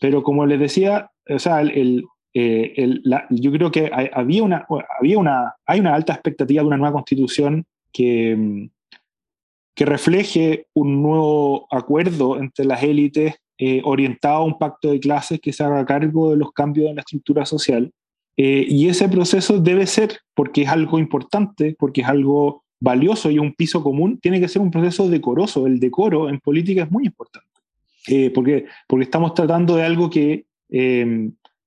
[0.00, 2.04] Pero como les decía, o sea, el,
[2.34, 3.00] eh,
[3.30, 4.66] yo creo que había una,
[4.98, 8.70] había una, hay una alta expectativa de una nueva constitución que, mm,
[9.74, 15.40] que refleje un nuevo acuerdo entre las élites eh, orientado a un pacto de clases
[15.40, 17.90] que se haga cargo de los cambios en la estructura social.
[18.36, 23.38] Eh, y ese proceso debe ser, porque es algo importante, porque es algo valioso y
[23.38, 25.66] un piso común, tiene que ser un proceso decoroso.
[25.66, 27.48] El decoro en política es muy importante,
[28.34, 30.46] porque, porque estamos tratando de algo que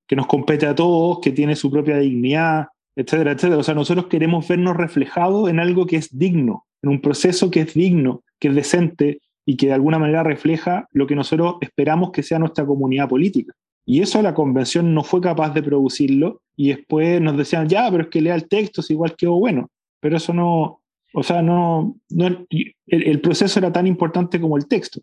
[0.07, 3.59] que nos compete a todos, que tiene su propia dignidad, etcétera, etcétera.
[3.59, 7.61] O sea, nosotros queremos vernos reflejados en algo que es digno, en un proceso que
[7.61, 12.11] es digno, que es decente y que de alguna manera refleja lo que nosotros esperamos
[12.11, 13.53] que sea nuestra comunidad política.
[13.85, 18.03] Y eso la convención no fue capaz de producirlo y después nos decían, ya, pero
[18.03, 19.69] es que lea el texto, es igual quedó bueno.
[20.01, 20.81] Pero eso no,
[21.13, 22.45] o sea, no, no
[22.87, 24.99] el, proceso era tan importante como el texto.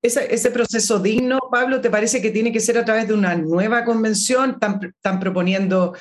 [0.00, 3.84] Ese, proceso digno, Pablo, ¿te parece que tiene que ser a través de una nueva
[3.84, 4.58] convención?
[4.60, 5.96] Están, proponiendo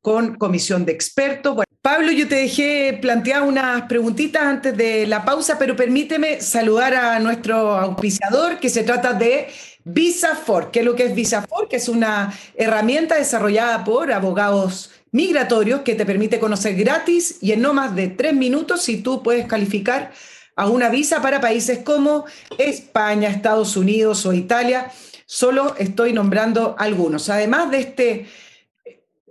[0.00, 1.56] con comisión de expertos.
[1.82, 7.18] Pablo, yo te dejé plantear unas preguntitas antes de la pausa, pero permíteme saludar a
[7.18, 9.48] nuestro auspiciador, que se trata de
[9.84, 10.70] VisaFor.
[10.70, 11.68] ¿Qué es lo que es VisaFor?
[11.68, 17.62] Que es una herramienta desarrollada por abogados migratorios que te permite conocer gratis y en
[17.62, 20.12] no más de tres minutos si tú puedes calificar
[20.56, 22.26] a una visa para países como
[22.58, 24.90] España, Estados Unidos o Italia.
[25.24, 27.30] Solo estoy nombrando algunos.
[27.30, 28.26] Además de este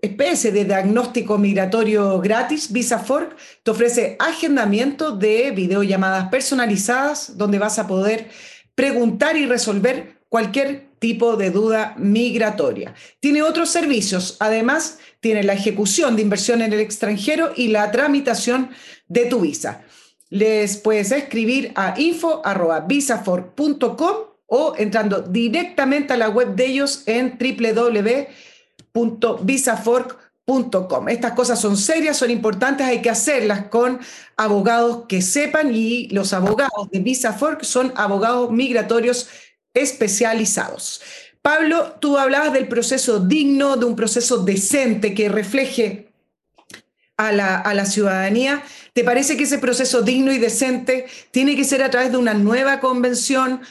[0.01, 7.87] especie de diagnóstico migratorio gratis, VisaFork te ofrece agendamiento de videollamadas personalizadas donde vas a
[7.87, 8.29] poder
[8.75, 12.93] preguntar y resolver cualquier tipo de duda migratoria.
[13.19, 18.69] Tiene otros servicios, además tiene la ejecución de inversión en el extranjero y la tramitación
[19.07, 19.83] de tu visa
[20.29, 24.15] les puedes escribir a info.visafor.com
[24.51, 27.37] o entrando directamente a la web de ellos en
[28.93, 31.09] www.visafork.com.
[31.09, 33.99] Estas cosas son serias, son importantes, hay que hacerlas con
[34.35, 39.29] abogados que sepan y los abogados de VisaFork son abogados migratorios
[39.73, 41.01] especializados.
[41.41, 46.11] Pablo, tú hablabas del proceso digno, de un proceso decente que refleje
[47.15, 48.63] a la, a la ciudadanía.
[48.93, 52.33] ¿Te parece que ese proceso digno y decente tiene que ser a través de una
[52.33, 53.61] nueva convención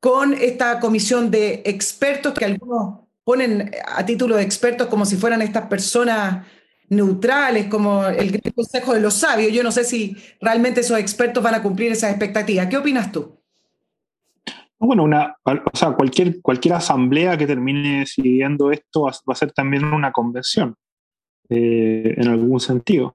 [0.00, 5.42] con esta comisión de expertos que algunos ponen a título de expertos como si fueran
[5.42, 6.46] estas personas
[6.88, 9.52] neutrales, como el Consejo de los Sabios.
[9.52, 12.68] Yo no sé si realmente esos expertos van a cumplir esas expectativas.
[12.68, 13.38] ¿Qué opinas tú?
[14.78, 15.06] Bueno,
[16.40, 20.74] cualquier asamblea que termine decidiendo esto va, a ser también una convención,
[21.50, 23.14] eh, en algún sentido.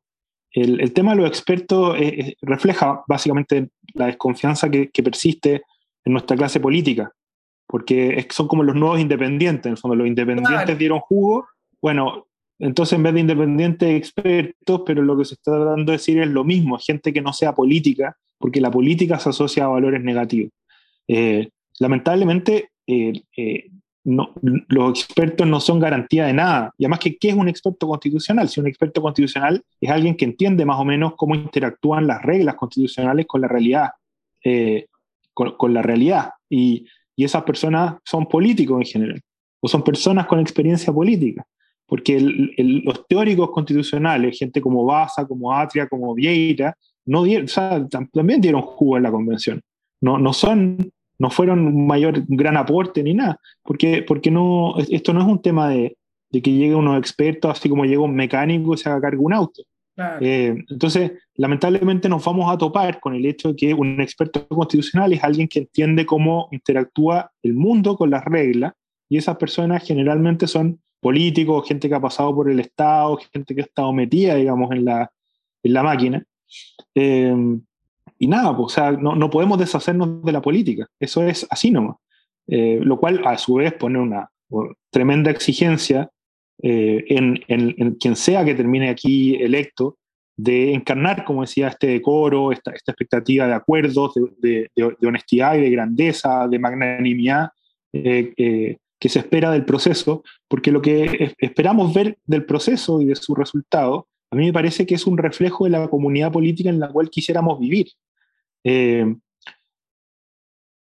[0.52, 5.64] El, tema de los expertos eh, eh, refleja básicamente la desconfianza que, persiste
[6.06, 7.12] en nuestra clase política,
[7.68, 11.48] porque son como los nuevos independientes, en el fondo los independientes dieron jugo,
[11.82, 12.28] bueno,
[12.60, 16.30] entonces en vez de independientes, expertos, pero lo que se está tratando de decir es
[16.30, 20.52] lo mismo, gente que no sea política, porque la política se asocia a valores negativos.
[21.08, 21.50] Eh,
[21.80, 23.70] lamentablemente, eh, eh,
[24.04, 26.74] los expertos no son garantía de nada.
[26.78, 28.50] Y además, ¿qué es un experto constitucional?
[28.50, 32.56] Si un experto constitucional es alguien que entiende más o menos cómo interactúan las reglas
[32.56, 33.90] constitucionales con la realidad.
[35.34, 36.32] Con, la realidad.
[36.50, 36.86] Y,
[37.16, 39.22] y, esas personas son políticos en general,
[39.62, 41.46] o son personas con experiencia política.
[41.86, 47.48] Porque los teóricos constitucionales, gente como Baza, como Atria, como Vieira, no dieron,
[48.12, 49.62] también dieron jugo en la convención
[50.04, 55.14] no, no son, no fueron un mayor, gran aporte ni nada, porque, porque no, esto
[55.14, 55.96] no es un tema de,
[56.30, 59.34] de que llegue unos expertos, así como llega un mecánico y se haga cargo un
[59.34, 59.64] auto.
[60.22, 65.14] Eh, entonces, lamentablemente nos vamos a topar con el hecho de que un experto constitucional
[65.14, 68.74] es alguien que entiende cómo interactúa el mundo con las reglas,
[69.10, 73.62] y esas personas generalmente son políticos, gente que ha pasado por el Estado, gente que
[73.62, 75.12] ha estado metida, digamos, en la,
[75.62, 76.24] en la máquina.
[76.96, 77.36] Eh,
[78.18, 80.88] y nada, pues, o sea, no, no, podemos deshacernos de la política.
[81.00, 81.98] Eso es así nomás.
[82.48, 84.30] Eh, lo cual, a su vez, pone una
[84.90, 86.10] tremenda exigencia
[86.66, 89.98] eh, en, en, quien sea que termine aquí electo
[90.38, 95.62] de encarnar, como decía, este decoro, esta, esta expectativa de acuerdos, de, de, honestidad y
[95.62, 97.50] de grandeza, de magnanimidad
[97.92, 103.16] eh, que se espera del proceso, porque lo que esperamos ver del proceso y de
[103.16, 106.80] su resultado, a mí me parece que es un reflejo de la comunidad política en
[106.80, 107.88] la cual quisiéramos vivir.
[108.64, 109.06] Eh,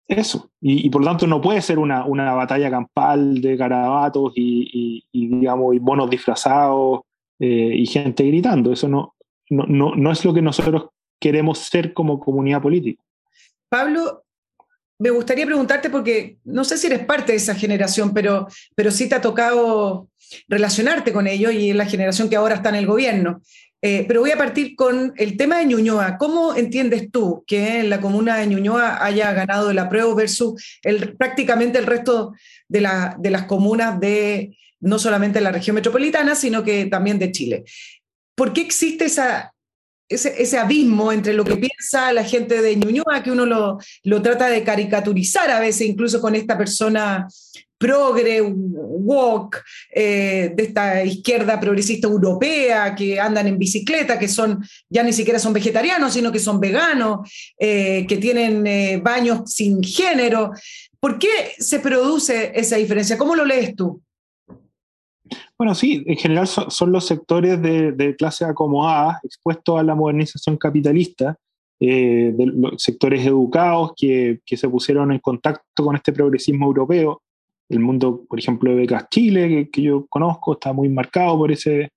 [0.07, 5.05] eso, y, por lo tanto no puede ser una, una batalla campal de garabatos y,
[5.13, 7.01] digamos, bonos disfrazados
[7.39, 8.73] eh, y gente gritando.
[8.73, 9.15] Eso no,
[9.49, 10.89] no, no, no es lo que nosotros
[11.19, 13.01] queremos ser como comunidad política.
[13.69, 14.25] Pablo,
[15.01, 19.09] me gustaría preguntarte, porque no sé si eres parte de esa generación, pero, pero sí
[19.09, 20.09] te ha tocado
[20.47, 23.41] relacionarte con ellos y la generación que ahora está en el gobierno.
[23.83, 26.17] Eh, pero voy a partir con el tema de Ñuñoa.
[26.17, 31.79] ¿Cómo entiendes tú que la comuna de Ñuñoa haya ganado el apruebo versus el, prácticamente
[31.79, 32.33] el resto
[32.67, 37.63] de, las comunas de no solamente la región metropolitana, sino que también de Chile?
[38.35, 43.79] ¿Por qué existe ese, abismo entre lo que piensa la gente de Ñuñoa, que uno
[44.03, 47.27] lo trata de caricaturizar a veces, incluso con esta persona
[47.81, 55.01] progre, walk, eh, de esta izquierda progresista europea, que andan en bicicleta, que son, ya
[55.01, 57.27] ni siquiera son vegetarianos, sino que son veganos,
[57.57, 60.51] eh, que tienen eh, baños sin género.
[60.99, 63.17] ¿Por qué se produce esa diferencia?
[63.17, 63.99] ¿Cómo lo lees tú?
[65.57, 71.35] Bueno, sí, en general son, los sectores de, clase acomodada expuestos a la modernización capitalista,
[71.79, 72.35] de
[72.77, 77.21] sectores educados que, se pusieron en contacto con este progresismo europeo,
[77.71, 81.89] el mundo, por ejemplo, de Becas Chile, que, yo conozco, está muy marcado por ese,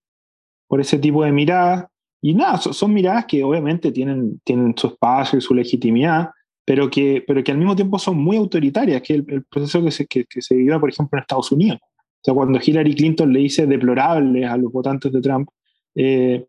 [0.69, 1.87] por ese tipo de miradas.
[2.23, 6.31] Y nada, son, miradas que obviamente tienen, tienen su espacio y su legitimidad,
[6.65, 9.91] pero que, pero que al mismo tiempo son muy autoritarias, que el, el proceso que
[9.91, 11.81] se, que, se vivió, por ejemplo, en Estados Unidos.
[11.83, 15.49] O sea, cuando Hillary Clinton le dice deplorables a los votantes de Trump,
[15.95, 16.47] eh,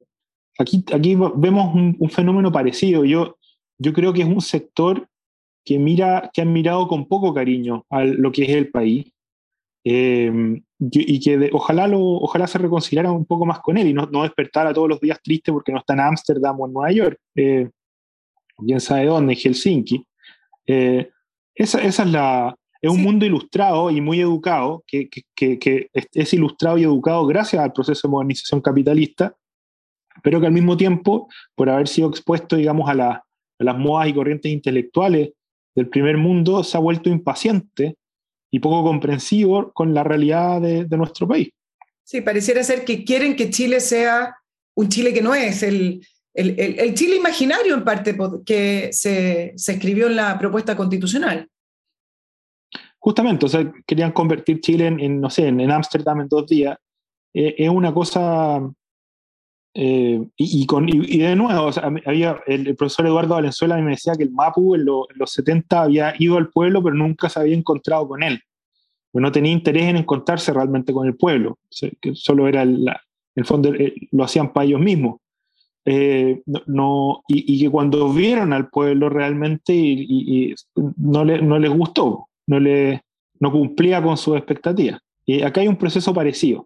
[0.58, 3.04] aquí, aquí vemos un, un, fenómeno parecido.
[3.04, 3.38] Yo,
[3.78, 5.10] yo creo que es un sector
[5.66, 9.12] que, mira, que han mirado con poco cariño a lo que es el país
[9.88, 10.32] eh,
[10.80, 14.24] y que ojalá, lo, ojalá se reconciliara un poco más con él y no, no
[14.24, 17.70] despertara todos los días triste porque no está en Ámsterdam o en Nueva York, eh,
[18.58, 20.04] quién sabe dónde, en Helsinki.
[20.66, 21.12] Eh,
[21.54, 26.34] esa, esa, es la, es un mundo ilustrado y muy educado, que, que, que, es
[26.34, 29.36] ilustrado y educado gracias al proceso de modernización capitalista,
[30.24, 34.08] pero que al mismo tiempo, por haber sido expuesto, digamos, a, la, a las modas
[34.08, 35.32] y corrientes intelectuales
[35.76, 37.98] del primer mundo, se ha vuelto impaciente
[38.56, 41.50] y poco comprensivo con la realidad de, nuestro país.
[42.06, 44.34] Sí, pareciera ser que quieren que Chile sea
[44.78, 50.08] un Chile que no es, el, el, Chile imaginario en parte que se, se, escribió
[50.08, 51.50] en la propuesta constitucional.
[52.98, 56.78] Justamente, o sea, querían convertir Chile en, no sé, en Ámsterdam en, dos días.
[57.34, 58.62] Eh, es una cosa
[59.78, 61.70] eh, y, con, y, de nuevo,
[62.06, 66.38] había, el, profesor Eduardo Valenzuela me decía que el Mapu en, los 70 había ido
[66.38, 68.40] al pueblo, pero nunca se había encontrado con él.
[69.12, 71.60] pues no tenía interés en encontrarse realmente con el pueblo,
[72.00, 72.86] que solo era el,
[73.36, 75.20] el fondo, eh, lo hacían para ellos mismos.
[75.84, 80.56] Eh, no, y, que cuando vieron al pueblo realmente y,
[80.98, 83.04] no, le, no les gustó, no, le,
[83.42, 85.02] no cumplía con sus expectativas.
[85.26, 86.66] Y acá hay un proceso parecido.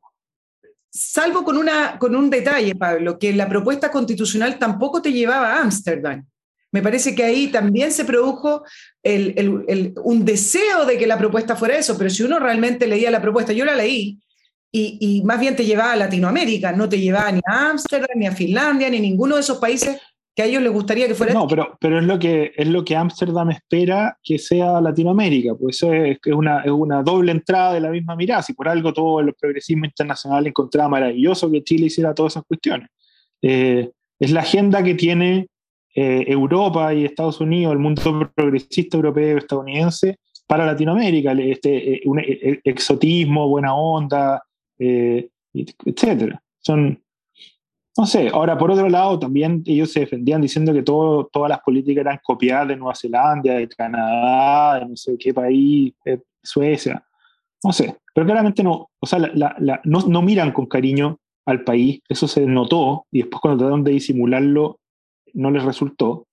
[0.92, 5.62] Salvo con, una, con un detalle, Pablo, que la propuesta constitucional tampoco te llevaba a
[5.62, 6.26] Ámsterdam.
[6.72, 8.64] Me parece que ahí también se produjo
[9.04, 13.54] un deseo de que la propuesta fuera eso, pero si uno realmente leía la propuesta,
[13.54, 14.20] yo la leí,
[14.72, 18.32] y, más bien te llevaba a Latinoamérica, no te llevaba ni a Ámsterdam, ni a
[18.32, 20.00] Finlandia, ni a ninguno de esos países
[20.36, 21.34] que a ellos les gustaría que fuera.
[21.34, 25.78] No, pero, pero es lo que es lo que Ámsterdam espera que sea Latinoamérica, pues
[25.78, 28.94] eso es, es, una, es una doble entrada de la misma mirada, y por algo
[28.94, 32.90] todo el progresismo internacional encontraba maravilloso que Chile hiciera todas esas cuestiones.
[33.42, 35.48] Eh, es la agenda que tiene
[35.96, 42.22] eh, Europa y Estados Unidos, el mundo progresista europeo, estadounidense, para Latinoamérica, este, eh, un
[42.64, 44.42] exotismo, buena onda,
[44.80, 46.42] eh, etcétera.
[46.60, 47.02] Son,
[48.00, 51.60] no sé, ahora por otro lado también ellos se defendían diciendo que todo, todas las
[51.60, 55.94] políticas eran copiadas de Nueva Zelanda, de Canadá, de no sé qué país,
[56.42, 57.04] Suecia,
[57.62, 59.20] no sé, pero claramente no, o sea,
[59.84, 63.92] no, no miran con cariño al país, eso se notó y después cuando trataron de
[63.92, 64.80] disimularlo
[65.34, 66.26] no les resultó.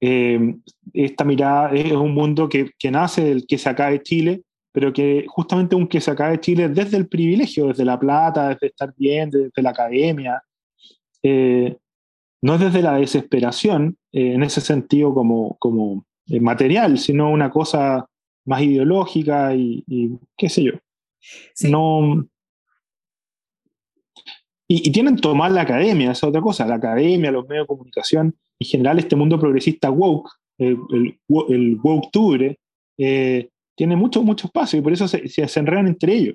[0.00, 0.54] Eh,
[0.92, 4.92] esta mirada es un mundo que, que nace del que se acaba de Chile, pero
[4.92, 8.68] que justamente un que se acaba de Chile desde el privilegio, desde la plata, desde
[8.68, 10.40] estar bien, desde la academia,
[11.22, 11.76] eh,
[12.42, 16.04] no es desde la desesperación, eh, en ese sentido como, como
[16.40, 18.06] material, sino una cosa
[18.44, 19.84] más ideológica y,
[20.36, 20.72] qué sé yo.
[21.68, 22.26] No,
[24.68, 27.68] y, tienen que tomar la academia, esa es otra cosa, la academia, los medios de
[27.68, 30.76] comunicación, en general este mundo progresista woke, el,
[31.48, 32.56] el, woke
[32.98, 36.34] eh, tiene mucho, mucho espacio y por eso se, se, enredan entre ellos.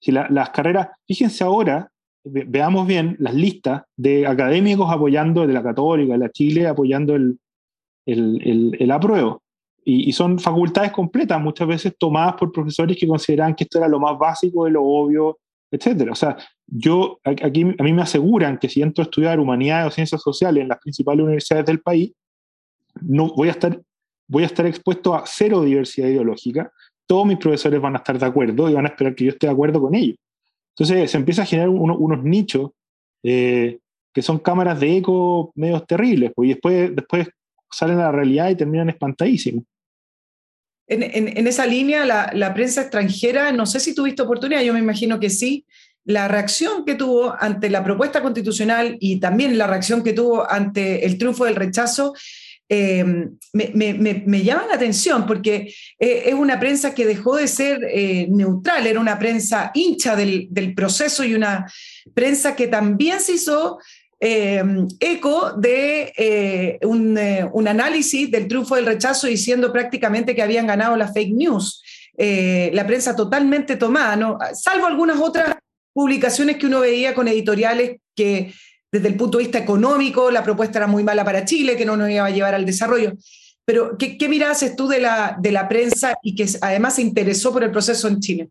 [0.00, 1.90] Si las carreras, fíjense ahora,
[2.26, 7.38] veamos bien las listas de académicos apoyando, de la Católica, de la Chile, apoyando el,
[8.04, 9.42] el, el apruebo.
[9.84, 13.86] Y, y, son facultades completas, muchas veces tomadas por profesores que consideran que esto era
[13.86, 15.38] lo más básico de lo obvio,
[15.70, 16.10] etcétera.
[16.10, 19.90] O sea, yo, aquí a mí me aseguran que si entro a estudiar humanidades o
[19.94, 22.12] ciencias sociales en las principales universidades del país,
[23.00, 23.80] no voy a estar,
[24.26, 26.72] voy a estar expuesto a cero diversidad ideológica.
[27.06, 29.46] Todos mis profesores van a estar de acuerdo y van a esperar que yo esté
[29.46, 30.16] de acuerdo con ellos.
[30.78, 32.70] Entonces se empieza a generar unos nichos
[33.22, 33.78] eh,
[34.12, 37.28] que son cámaras de eco medios terribles, pues, y después, después
[37.70, 39.64] salen a la realidad y terminan espantadísimos.
[40.88, 45.18] En, esa línea, la, la, prensa extranjera, no sé si tuviste oportunidad, yo me imagino
[45.18, 45.66] que sí,
[46.04, 51.04] la reacción que tuvo ante la propuesta constitucional y también la reacción que tuvo ante
[51.04, 52.14] el triunfo del rechazo,
[52.68, 53.04] eh,
[53.52, 58.86] me, me, la atención porque eh, es una prensa que dejó de ser eh, neutral,
[58.86, 61.70] era una prensa hincha del, proceso y una
[62.12, 63.78] prensa que también se hizo
[64.18, 67.18] eco de un,
[67.52, 71.82] un, análisis del triunfo del rechazo diciendo prácticamente que habían ganado la fake news.
[72.16, 74.38] la prensa totalmente tomada, ¿no?
[74.54, 75.56] salvo algunas otras
[75.92, 78.52] publicaciones que uno veía con editoriales que
[78.96, 81.98] desde el punto de vista económico la propuesta era muy mala para Chile, que no
[81.98, 83.12] nos iba a llevar al desarrollo.
[83.66, 87.02] Pero, ¿qué, qué mirada haces tú de la, de la prensa y que además se
[87.02, 88.48] interesó por el proceso en Chile?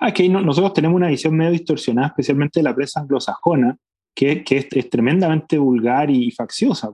[0.00, 3.76] Ah, que nosotros tenemos una visión medio distorsionada, especialmente de la prensa anglosajona,
[4.14, 6.92] que, que es, tremendamente vulgar y facciosa.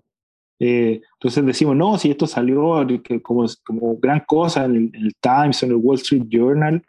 [0.59, 2.87] Eh, entonces decimos, no, si esto salió
[3.23, 6.85] como, como gran cosa en el, en el Times, en el Wall Street Journal,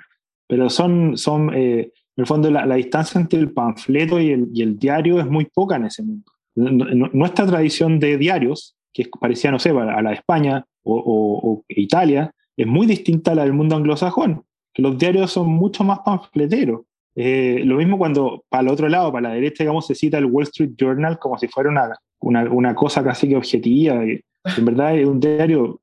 [0.47, 4.63] pero son, son eh, en el fondo, la, distancia entre el panfleto y el, y
[4.63, 6.25] el, diario es muy poca en ese mundo.
[6.55, 10.95] Nuestra tradición de diarios, que parecía, no sé, a la de España o,
[11.43, 14.43] o, Italia, es muy distinta a la del mundo anglosajón.
[14.77, 16.81] Los diarios son mucho más panfleteros.
[17.15, 20.25] Eh, lo mismo cuando, para el otro lado, para la derecha, digamos, se cita el
[20.25, 24.03] Wall Street Journal como si fuera una, una, una cosa casi que objetiva.
[24.03, 25.81] En verdad es un diario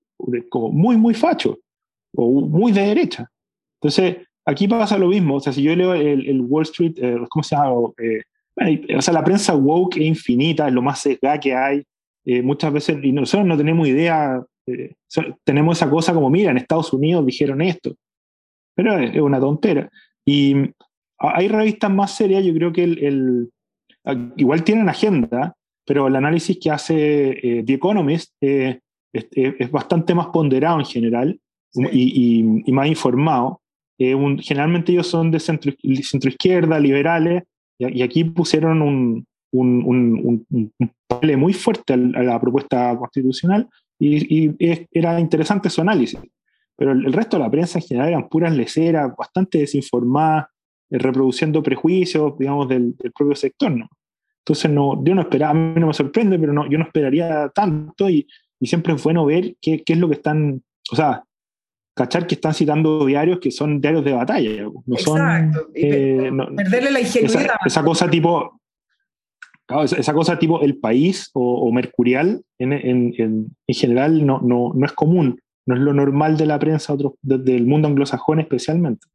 [0.49, 1.59] como muy, muy facho
[2.17, 3.31] o muy de derecha.
[3.81, 4.17] Entonces,
[4.47, 7.57] Aquí pasa lo mismo, o sea, si yo leo el, Wall Street, eh, ¿cómo se
[7.57, 7.93] llama?
[7.99, 11.83] Eh, o sea, la prensa woke es infinita, es lo más sesgada que hay.
[12.27, 14.43] Eh, muchas veces, y nosotros no tenemos idea,
[15.45, 17.95] tenemos esa cosa como, mira, en Estados Unidos dijeron esto,
[18.75, 19.91] pero es, una tontera.
[20.27, 20.55] Y
[21.19, 23.51] hay revistas más serias, yo creo que el,
[24.37, 25.55] igual tienen agenda,
[25.87, 28.79] pero el análisis que hace The Economist es,
[29.71, 31.41] bastante más ponderado en general
[31.93, 33.63] y, y, más informado.
[33.99, 35.73] Eh, generalmente ellos son de centro,
[36.03, 37.45] centro izquierda, liberales,
[37.79, 40.73] y, aquí pusieron un, un, un,
[41.07, 43.69] papel muy fuerte a la propuesta constitucional
[43.99, 44.51] y,
[44.91, 46.21] era interesante su análisis.
[46.77, 50.47] pero el, resto de la prensa en general eran puras leceras, bastante desinformadas,
[50.91, 53.89] eh, reproduciendo prejuicios, digamos, del, propio sector, ¿no?
[54.41, 57.49] Entonces, no, yo no esperaba, a mí no me sorprende, pero no, yo no esperaría
[57.55, 58.27] tanto y,
[58.61, 61.25] y siempre es bueno ver qué, qué, es lo que están, o sea,
[61.95, 65.69] cachar que están citando diarios que son diarios de batalla, no Exacto.
[65.75, 67.57] Eh, perderle la ingenuidad.
[67.65, 68.61] Esa, cosa tipo,
[69.97, 74.93] esa, cosa tipo El País o, Mercurial en, en, en, general no, no, no, es
[74.93, 79.07] común, no es lo normal de la prensa otro, del mundo anglosajón especialmente.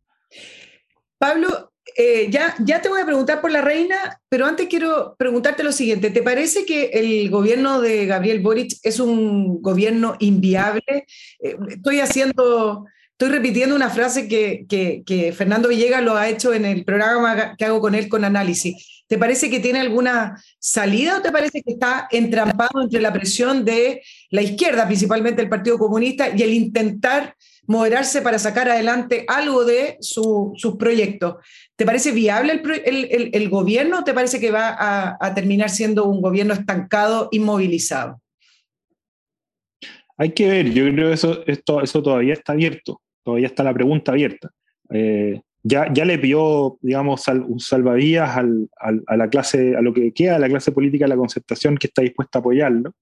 [1.18, 5.64] Pablo, eh, ya, ya te voy a preguntar por la reina, pero antes quiero preguntarte
[5.64, 6.10] lo siguiente.
[6.10, 11.06] ¿Te parece que el gobierno de Gabriel Boric es un gobierno inviable?
[11.40, 16.66] Eh, estoy haciendo, estoy repitiendo una frase que, que, Fernando Villegas lo ha hecho en
[16.66, 19.04] el programa que hago con él con análisis.
[19.08, 23.66] ¿Te parece que tiene alguna salida o te parece que está entrampado entre la presión
[23.66, 27.36] de la izquierda, principalmente el Partido Comunista, y el intentar
[27.70, 31.36] moderarse para sacar adelante algo de sus proyectos.
[31.76, 34.76] ¿Te parece viable el, gobierno o te parece que va
[35.22, 38.20] a, terminar siendo un gobierno estancado, inmovilizado?
[40.18, 44.50] Hay que ver, yo creo que eso, todavía está abierto, todavía está la pregunta abierta.
[44.90, 50.34] Eh, ya, ya le pidió, digamos, un salvavidas a la clase, a lo que queda
[50.34, 52.94] de la clase política de la concertación que está dispuesta a apoyarlo,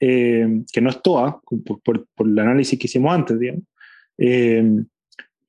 [0.00, 1.38] eh, que no es toda,
[1.84, 3.64] por, por, el análisis que hicimos antes, digamos.
[4.18, 4.82] Eh,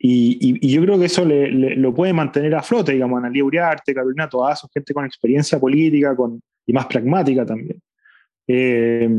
[0.01, 4.69] y, yo creo que eso lo puede mantener a flote, digamos, Analia Uriarte, Carolina Toazo,
[4.73, 7.81] gente con experiencia política con, y más pragmática también.
[8.47, 9.09] Eh,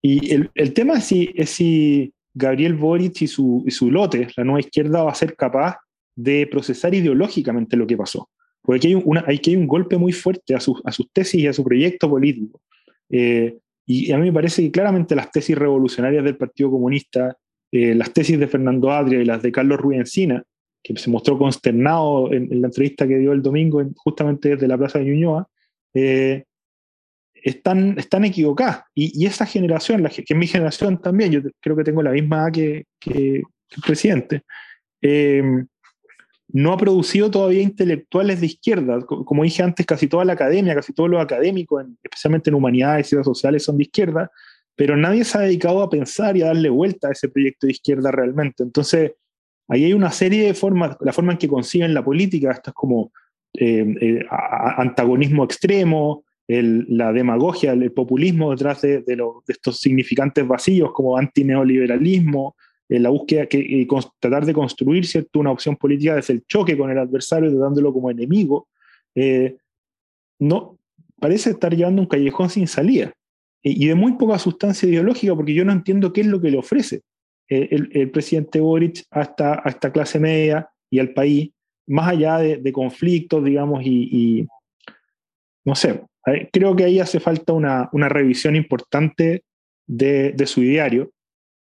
[0.00, 4.28] y el, el, tema es si, es si Gabriel Boric y su, y su lote,
[4.36, 5.76] la nueva izquierda, va a ser capaz
[6.14, 8.30] de procesar ideológicamente lo que pasó.
[8.62, 11.42] Porque aquí hay, una, aquí hay un golpe muy fuerte a, sus, a sus tesis
[11.42, 12.60] y a su proyecto político.
[13.10, 17.36] Eh, y a mí me parece que claramente las tesis revolucionarias del Partido Comunista,
[17.72, 20.44] eh, las tesis de Fernando Adria y las de Carlos Ruiz Encina,
[20.82, 24.98] que se mostró consternado en, la entrevista que dio el domingo justamente desde la Plaza
[24.98, 25.48] de Ñuñoa,
[25.94, 26.44] eh,
[27.32, 28.82] están, están equivocadas.
[28.94, 32.42] Y, esa generación, la, que es mi generación también, yo creo que tengo la misma
[32.42, 34.42] edad que, que, el presidente,
[35.00, 35.42] eh,
[36.48, 39.00] no ha producido todavía intelectuales de izquierda.
[39.00, 43.08] Como dije antes, casi toda la academia, casi todos los académicos, especialmente en humanidades y
[43.08, 44.30] ciencias sociales, son de izquierda
[44.74, 47.72] pero nadie se ha dedicado a pensar y a darle vuelta a ese proyecto de
[47.72, 48.62] izquierda realmente.
[48.62, 49.12] Entonces,
[49.68, 52.74] ahí hay una serie de formas, la forma en que consiguen la política, esto es
[52.74, 53.12] como
[53.54, 59.02] eh, eh, antagonismo extremo, la demagogia, el, populismo detrás de,
[59.46, 62.56] estos significantes vacíos como antineoliberalismo,
[62.88, 65.38] eh, la búsqueda que, y tratar de construir ¿cierto?
[65.38, 68.68] una opción política desde el choque con el adversario, tratándolo como enemigo,
[70.38, 70.78] no,
[71.20, 73.14] parece estar llevando un callejón sin salida
[73.62, 76.58] y de muy poca sustancia ideológica, porque yo no entiendo qué es lo que le
[76.58, 77.02] ofrece
[77.48, 81.50] el, presidente Boric a esta, clase media y al país,
[81.86, 84.46] más allá de, conflictos, digamos, y,
[85.64, 86.02] no sé,
[86.52, 89.44] creo que ahí hace falta una, una revisión importante
[89.86, 91.10] de, de su diario.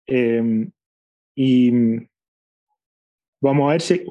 [0.07, 0.71] Em,
[1.35, 1.71] y
[3.41, 4.05] vamos a ver si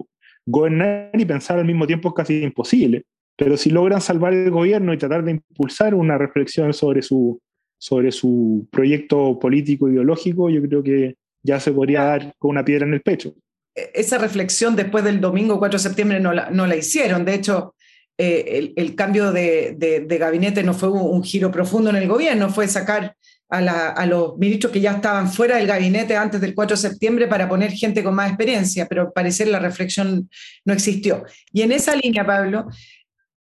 [0.44, 3.04] gobernar y pensar al mismo tiempo es casi imposible,
[3.36, 7.40] pero si logran salvar el gobierno y tratar de impulsar una reflexión sobre su,
[7.82, 12.86] sobre su proyecto político ideológico, yo creo que ya se podría dar con una piedra
[12.86, 13.34] en el pecho.
[13.74, 17.24] E-, esa reflexión después del domingo 4 de septiembre no la, no la hicieron.
[17.24, 17.74] De hecho,
[18.16, 22.68] eh, el, cambio de, de, gabinete no fue un, giro profundo en el gobierno, fue
[22.68, 23.16] sacar
[23.48, 26.82] a, la, a, los ministros que ya estaban fuera del gabinete antes del 4 de
[26.88, 30.30] septiembre para poner gente con más experiencia, pero al parecer la reflexión
[30.64, 31.24] no existió.
[31.52, 32.68] Y en esa línea, Pablo,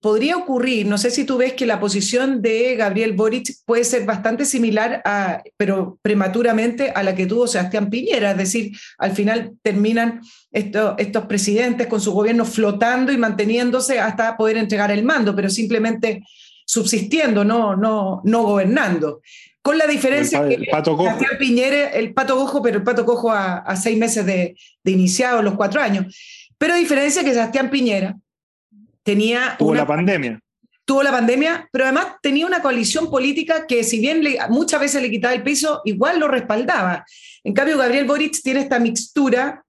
[0.05, 4.05] podría ocurrir, no sé si tú ves que la posición de Gabriel Boric puede ser
[4.05, 9.53] bastante similar, a, pero prematuramente, a la que tuvo Sebastián Piñera, es decir, al final
[9.63, 10.21] terminan
[10.53, 16.23] estos presidentes con su gobierno flotando y manteniéndose hasta poder entregar el mando, pero simplemente
[16.67, 19.23] subsistiendo, no, no, no gobernando.
[19.63, 23.97] Con la diferencia que Sebastián Piñera, el pato cojo, pero el pato cojo a, seis
[23.97, 26.15] meses de, de iniciado, los cuatro años.
[26.59, 28.19] Pero a diferencia que Sebastián Piñera,
[29.05, 29.55] tenía...
[29.57, 30.41] Tuvo la pandemia.
[30.85, 35.11] Tuvo la pandemia, pero además tenía una coalición política que si bien muchas veces le
[35.11, 37.07] quitaba el piso, igual lo respaldaba.
[37.43, 39.65] En cambio, Gabriel Boric tiene esta mixtura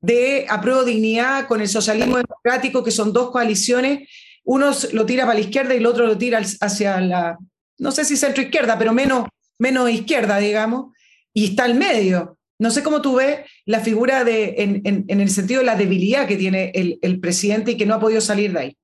[0.00, 4.08] de apruebo dignidad con el socialismo democrático, que son dos coaliciones.
[4.44, 7.38] Uno lo tira para la izquierda y el otro lo tira hacia la,
[7.78, 9.28] no sé si centro izquierda, pero menos,
[9.58, 10.92] menos izquierda, digamos,
[11.32, 12.37] y está al medio.
[12.58, 16.36] No sé cómo tú ves la figura de, en, el sentido de la debilidad que
[16.36, 18.76] tiene el, presidente y que no ha podido salir de ahí.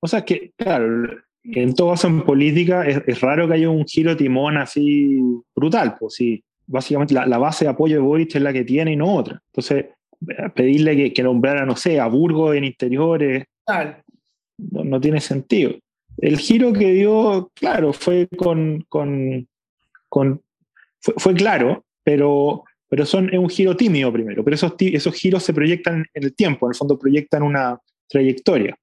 [0.00, 1.10] O sea, que, claro,
[1.44, 5.20] en todo caso en política es, raro que haya un giro timón así
[5.54, 6.42] brutal, pues sí.
[6.66, 9.40] básicamente la, base de apoyo de Boric es la que tiene y no otra.
[9.52, 9.86] Entonces,
[10.54, 13.44] pedirle que, que nombrara, no sé, a Burgos en interiores,
[14.70, 15.72] no, tiene sentido.
[16.18, 19.48] El giro que dio, claro, fue con, con,
[21.00, 25.54] fue, claro, pero, pero son, es un giro tímido primero, pero esos, esos giros se
[25.54, 27.78] proyectan en el tiempo, en el fondo proyectan una
[28.08, 28.76] trayectoria.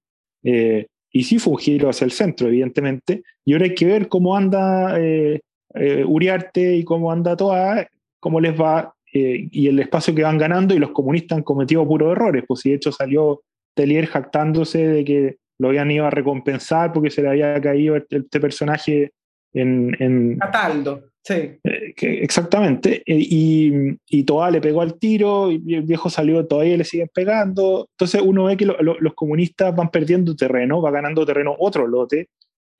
[0.43, 4.07] Eh, y sí fue un giro hacia el centro, evidentemente, y ahora hay que ver
[4.07, 5.41] cómo anda eh,
[5.74, 7.88] eh, Uriarte y cómo anda Toa,
[8.20, 12.11] cómo les va y el espacio que van ganando, y los comunistas han cometido puros
[12.11, 13.41] errores, pues si de hecho salió
[13.74, 18.17] Telier jactándose de que lo habían ido a recompensar porque se le había caído este,
[18.17, 19.11] este personaje
[19.53, 19.95] en...
[19.99, 21.34] en Cataldo, sí.
[21.63, 23.03] Eh, exactamente.
[23.05, 23.74] Eh, y,
[24.07, 27.88] y Toa le pegó al tiro y el viejo salió, todavía le siguen pegando.
[27.91, 32.30] Entonces uno ve que los comunistas van perdiendo terreno, va ganando terreno otro lote.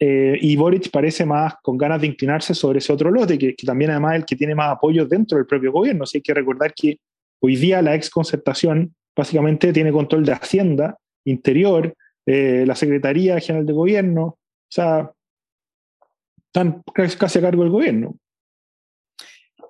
[0.01, 3.67] Eh, y Boric parece más con ganas de inclinarse sobre ese otro lote, que, que
[3.67, 6.03] también además es el que tiene más apoyo dentro del propio gobierno.
[6.03, 6.97] Así hay que recordar que
[7.41, 11.93] hoy día la ex concertación básicamente tiene control de Hacienda, Interior,
[12.25, 14.37] la Secretaría General de Gobierno,
[14.69, 15.11] o sea,
[16.53, 18.15] están casi a cargo del gobierno.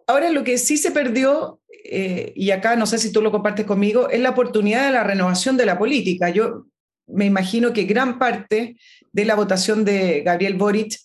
[0.10, 3.68] Ahora, lo que sí se perdió, eh, y acá no sé si tú lo compartes
[3.68, 6.32] conmigo, es la oportunidad de la renovación de la política.
[6.32, 6.66] Yo
[7.06, 8.76] me imagino que gran parte
[9.12, 10.98] de la votación de Gabriel Boric,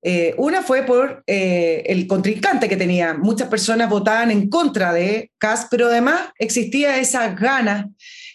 [0.00, 3.12] eh, una fue por el contrincante que tenía.
[3.12, 7.88] Muchas personas votaban en contra de Kass, pero además existía esa ganas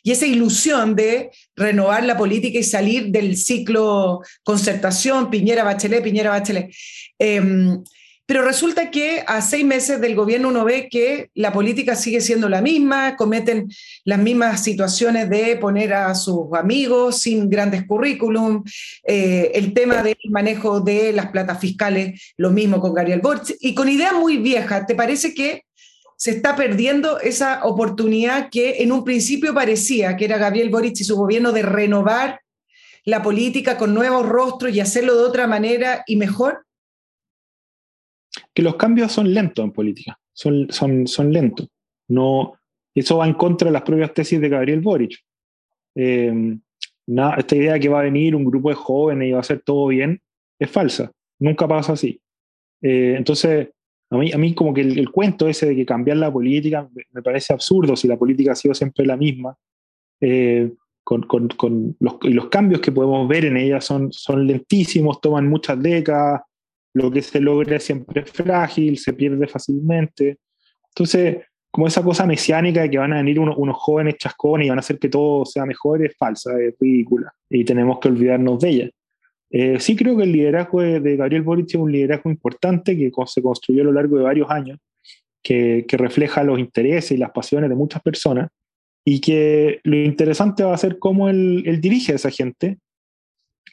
[0.03, 6.29] y esa ilusión de renovar la política y salir del ciclo concertación, Piñera Bachelet, Piñera
[6.29, 6.71] Bachelet.
[7.17, 7.83] Em,
[8.31, 12.47] pero resulta que a seis meses del gobierno uno ve que la política sigue siendo
[12.47, 13.69] la misma, cometen
[14.05, 18.63] las mismas situaciones de poner a sus amigos sin grandes currículum,
[19.03, 23.75] eh, el tema del manejo de las platas fiscales, lo mismo con Gabriel Borch, y
[23.75, 24.87] con ideas muy viejas.
[24.87, 25.65] ¿Te parece que
[26.15, 31.03] se está perdiendo esa oportunidad que en un principio parecía que era Gabriel Boric y
[31.03, 32.39] su gobierno de renovar
[33.03, 36.65] la política con nuevos rostros y hacerlo de otra manera y mejor?
[38.53, 41.67] Que los cambios son lentos en política, son, son, son lentos.
[42.07, 42.53] No,
[42.93, 45.17] eso va en contra de las propias tesis de Gabriel Boric.
[45.95, 46.57] Eh,
[47.37, 49.61] esta idea de que va a venir un grupo de jóvenes y va a hacer
[49.61, 50.21] todo bien
[50.59, 51.11] es falsa.
[51.39, 52.21] Nunca pasa así.
[52.81, 53.69] Eh, entonces,
[54.09, 57.21] a mí, a mí como que el, cuento ese de que cambiar la política me,
[57.21, 59.57] parece absurdo si la política ha sido siempre la misma.
[60.19, 60.71] Eh,
[61.03, 65.19] con, con, con los, y los cambios que podemos ver en ella son, son lentísimos,
[65.19, 66.41] toman muchas décadas,
[66.93, 70.37] lo que se logra siempre es frágil, se pierde fácilmente.
[70.89, 71.37] Entonces,
[71.69, 74.79] como esa cosa mesiánica de que van a venir unos, unos jóvenes chascones y van
[74.79, 78.69] a hacer que todo sea mejor es falsa, es ridícula, y tenemos que olvidarnos de
[78.69, 78.89] ella.
[79.51, 83.41] Eh, sí creo que el liderazgo de, Gabriel Boric es un liderazgo importante que se
[83.41, 84.79] construyó a lo largo de varios años,
[85.43, 88.49] que, refleja los intereses y las pasiones de muchas personas,
[89.03, 92.77] y que lo interesante va a ser cómo él, dirige a esa gente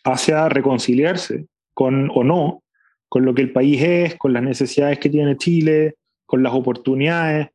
[0.05, 2.63] hacia reconciliarse con o no
[3.09, 5.97] con lo que el país es, con las necesidades que tiene Chile,
[6.27, 7.49] con las oportunidades,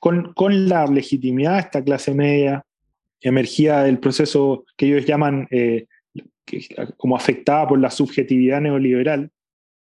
[0.00, 0.32] con,
[0.68, 2.64] la legitimidad de esta clase media
[3.20, 5.86] emergida del proceso que ellos llaman eh,
[6.96, 9.30] como afectada por la subjetividad neoliberal.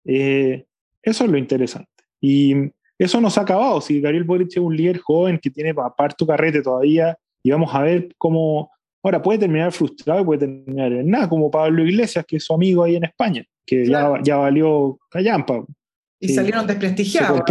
[0.05, 0.65] Eh,
[1.01, 1.89] eso es lo interesante.
[2.19, 2.53] Y
[2.97, 3.79] eso no se ha acabado.
[3.81, 5.73] Si Gabriel Boric es un líder joven que tiene
[6.17, 8.71] tu carrete todavía, y vamos a ver cómo.
[9.03, 12.53] Ahora puede terminar frustrado y puede terminar en nada, como Pablo Iglesias, que es su
[12.53, 15.65] amigo ahí en España, que ya, ya valió callampa.
[16.19, 17.41] Y salieron desprestigiados.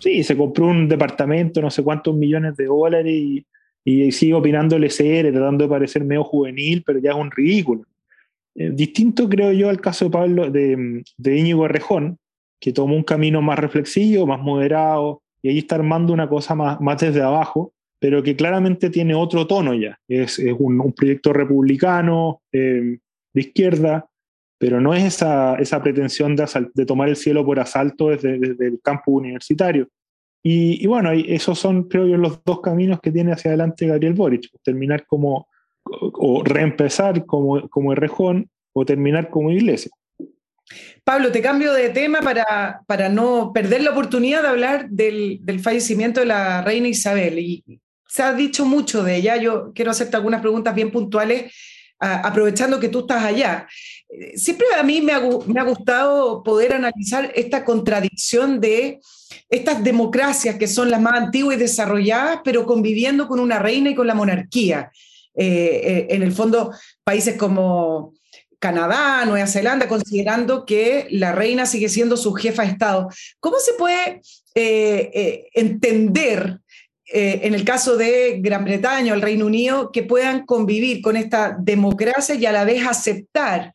[0.00, 3.46] sí, se compró un departamento, no sé cuántos millones de dólares y,
[3.84, 7.84] y sigue opinando el SR, tratando de parecer medio juvenil, pero ya es un ridículo.
[8.54, 12.18] Eh, distinto creo yo al caso de Pablo, de, de Íñigo Errejón,
[12.60, 16.80] que tomó un camino más reflexivo, más moderado, y ahí está armando una cosa más,
[16.80, 19.98] más desde abajo, pero que claramente tiene otro tono ya.
[20.08, 22.98] Es, es un, un, proyecto republicano, eh,
[23.32, 24.07] de izquierda,
[24.58, 28.66] pero no es esa, esa pretensión de, de, tomar el cielo por asalto desde, desde
[28.66, 29.88] el campo universitario.
[30.42, 34.48] Y, bueno, esos son, creo yo, los dos caminos que tiene hacia adelante Gabriel Boric.
[34.62, 35.48] Terminar como,
[35.84, 39.90] o reempezar como, como Errejón, o terminar como Iglesia.
[41.04, 45.60] Pablo, te cambio de tema para, para no perder la oportunidad de hablar del, del,
[45.60, 47.38] fallecimiento de la reina Isabel.
[47.38, 47.64] Y
[48.06, 49.36] se ha dicho mucho de ella.
[49.36, 51.52] Yo quiero hacerte algunas preguntas bien puntuales,
[51.98, 53.66] aprovechando que tú estás allá.
[54.36, 59.00] Siempre a mí me ha, gustado poder analizar esta contradicción de
[59.50, 63.94] estas democracias que son las más antiguas y desarrolladas, pero conviviendo con una reina y
[63.94, 64.90] con la monarquía.
[65.34, 66.72] Eh, eh, en el fondo,
[67.04, 68.12] países como,
[68.58, 73.08] Canadá, Nueva Zelanda, considerando que la reina sigue siendo su jefa de Estado.
[73.40, 74.20] ¿Cómo se puede
[74.54, 76.58] eh, eh, entender
[77.10, 81.16] eh, en el caso de Gran Bretaña o el Reino Unido que puedan convivir con
[81.16, 83.72] esta democracia y a la vez aceptar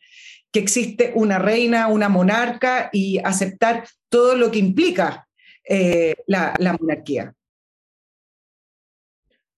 [0.54, 5.28] que existe una reina, una monarca y aceptar todo lo que implica
[6.28, 7.34] la, monarquía?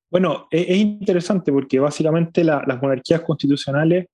[0.10, 4.08] Bueno, e-, es, interesante porque básicamente las monarquías constitucionales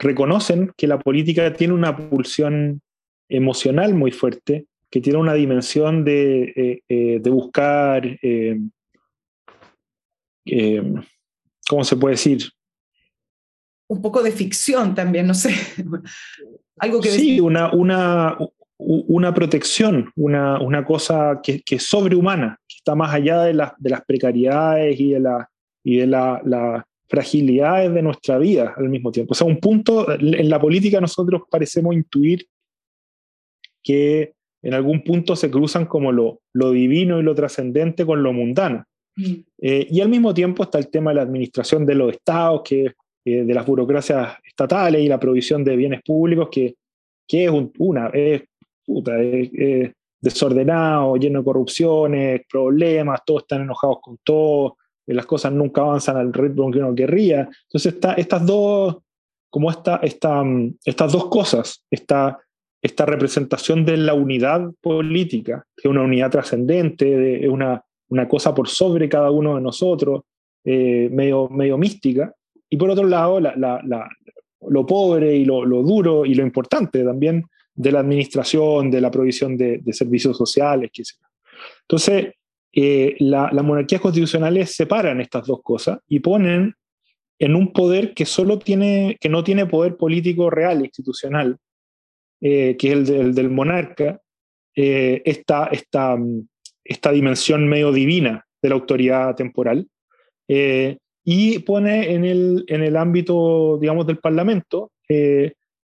[0.00, 2.80] reconocen que la política tiene una pulsión
[3.28, 8.58] emocional muy fuerte, que tiene una dimensión de, eh, eh, buscar, eh,
[11.68, 12.50] ¿cómo se puede decir?
[13.90, 15.50] Un poco de ficción también, no sé.
[16.78, 18.38] Algo que sí, una, una,
[18.78, 23.90] una protección, una, una cosa que, que, es sobrehumana, que está más allá de, de
[23.90, 25.50] las precariedades y de, la,
[25.82, 29.32] y de la, la, fragilidades de nuestra vida al mismo tiempo.
[29.32, 32.46] O sea, un punto, en la política nosotros parecemos intuir
[33.82, 38.32] que en algún punto se cruzan como lo, lo divino y lo trascendente con lo
[38.32, 38.84] mundano.
[39.16, 39.32] Mm.
[39.60, 42.92] Eh, y al mismo tiempo está el tema de la administración de los estados, que,
[43.24, 46.74] eh, de las burocracias estatales y la provisión de bienes públicos, que,
[47.26, 48.42] que es una, es,
[48.86, 54.76] es desordenado, lleno de corrupciones, problemas, todos están enojados con todo,
[55.14, 57.48] las cosas nunca avanzan al ritmo que uno querría.
[57.64, 58.98] Entonces, estas dos,
[59.48, 62.38] como esta, esta, mm, estas dos cosas, esta,
[62.82, 68.54] esta representación de la unidad política, que es una unidad trascendente, es una, una cosa
[68.54, 70.22] por sobre cada uno de nosotros,
[70.64, 72.34] eh, medio, medio mística,
[72.70, 74.08] y por otro lado, la, la,
[74.68, 77.44] lo pobre y lo, lo, duro y lo importante también
[77.74, 81.08] de la administración, de la provisión de, de servicios sociales, etc.
[81.82, 82.34] Entonces,
[82.72, 86.74] eh, las monarquías constitucionales separan estas dos cosas y ponen
[87.38, 91.56] en un poder que solo tiene, que no tiene poder político real, institucional,
[92.40, 94.20] eh, que es el, del monarca,
[94.76, 96.16] eh, esta, esta,
[96.84, 99.88] esta, dimensión medio divina de la autoridad temporal,
[101.32, 104.90] y pone en el, en el ámbito, digamos, del Parlamento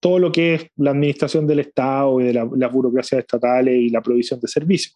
[0.01, 3.89] todo lo que es la administración del Estado y de la, las burocracias estatales y
[3.89, 4.95] la provisión de servicios.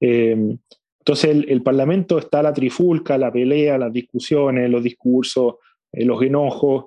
[0.00, 5.56] Entonces el, Parlamento está la trifulca, la pelea, las discusiones, los discursos,
[5.92, 6.86] eh, los enojos,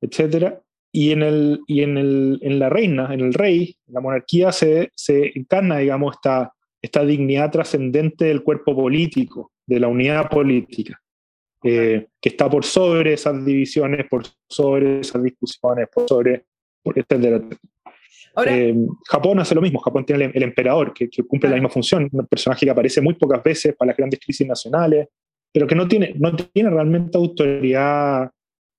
[0.00, 0.54] etc.
[0.90, 4.90] Y, en, el, y en, el, en, la reina, en el rey, la monarquía se,
[4.94, 10.98] se encarna, digamos, esta, esta dignidad trascendente del cuerpo político, de la unidad política,
[11.64, 16.44] eh, que está por sobre esas divisiones, por sobre esas discusiones, por sobre,
[16.82, 17.42] por, etc.
[18.46, 18.74] Eh,
[19.08, 22.64] Japón hace lo mismo, Japón tiene el, emperador, que, cumple la misma función, un personaje
[22.66, 25.08] que aparece muy pocas veces para las grandes crisis nacionales,
[25.52, 28.30] pero que no tiene, no tiene realmente autoridad,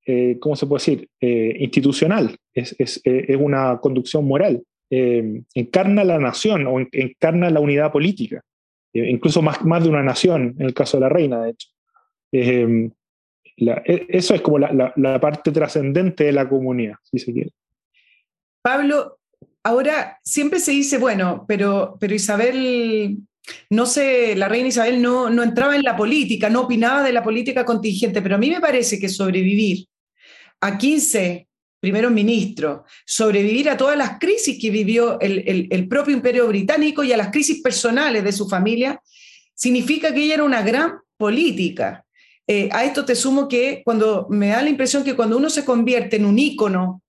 [0.06, 6.18] eh, ¿cómo se puede decir?, eh, institucional, es, es, es, una conducción moral, encarna la
[6.18, 8.42] nación o encarna la unidad política,
[8.94, 11.68] incluso más, más de una nación, en el caso de la reina, de hecho.
[12.32, 12.92] E,
[14.10, 17.52] eso es como la, parte trascendente de la comunidad, si se quiere.
[18.62, 19.20] Pablo,
[19.64, 23.18] ahora siempre se dice, bueno, pero, pero Isabel,
[23.70, 27.24] no sé, la reina Isabel no, no entraba en la política, no opinaba de la
[27.24, 29.86] política contingente, pero a mí me parece que sobrevivir
[30.62, 31.48] a 15
[31.80, 37.18] primeros ministros, sobrevivir a todas las crisis que vivió el, propio imperio británico y a
[37.18, 39.02] las crisis personales de su familia,
[39.56, 42.06] significa que ella era una gran política.
[42.52, 45.64] Eh, a esto te sumo que cuando me da la impresión que cuando uno se
[45.64, 47.04] convierte en un ícono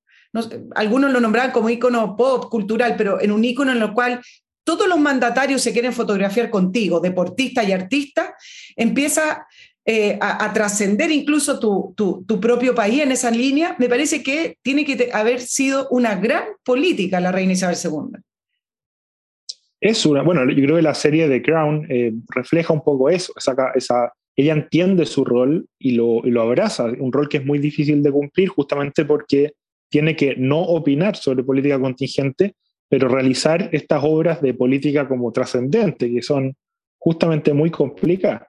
[0.75, 4.21] algunos lo nombraban como ícono pop, cultural, pero en un ícono en el cual
[4.65, 8.35] todos los mandatarios se quieren fotografiar contigo, deportista y artista,
[8.77, 9.47] empieza
[9.85, 14.85] eh, a, trascender incluso tu, tu, propio país en esa línea, me parece que tiene
[14.85, 18.21] que haber sido una gran política la reina Isabel II.
[19.81, 23.33] Es una, bueno, yo creo que la serie de Crown eh, refleja un poco eso,
[23.37, 27.45] esa, esa, ella entiende su rol y lo, y lo abraza, un rol que es
[27.45, 29.53] muy difícil de cumplir justamente porque
[29.91, 32.55] tiene que no opinar sobre política contingente,
[32.89, 36.55] pero realizar estas obras de política como trascendente, que son
[36.99, 38.49] justamente muy complicadas.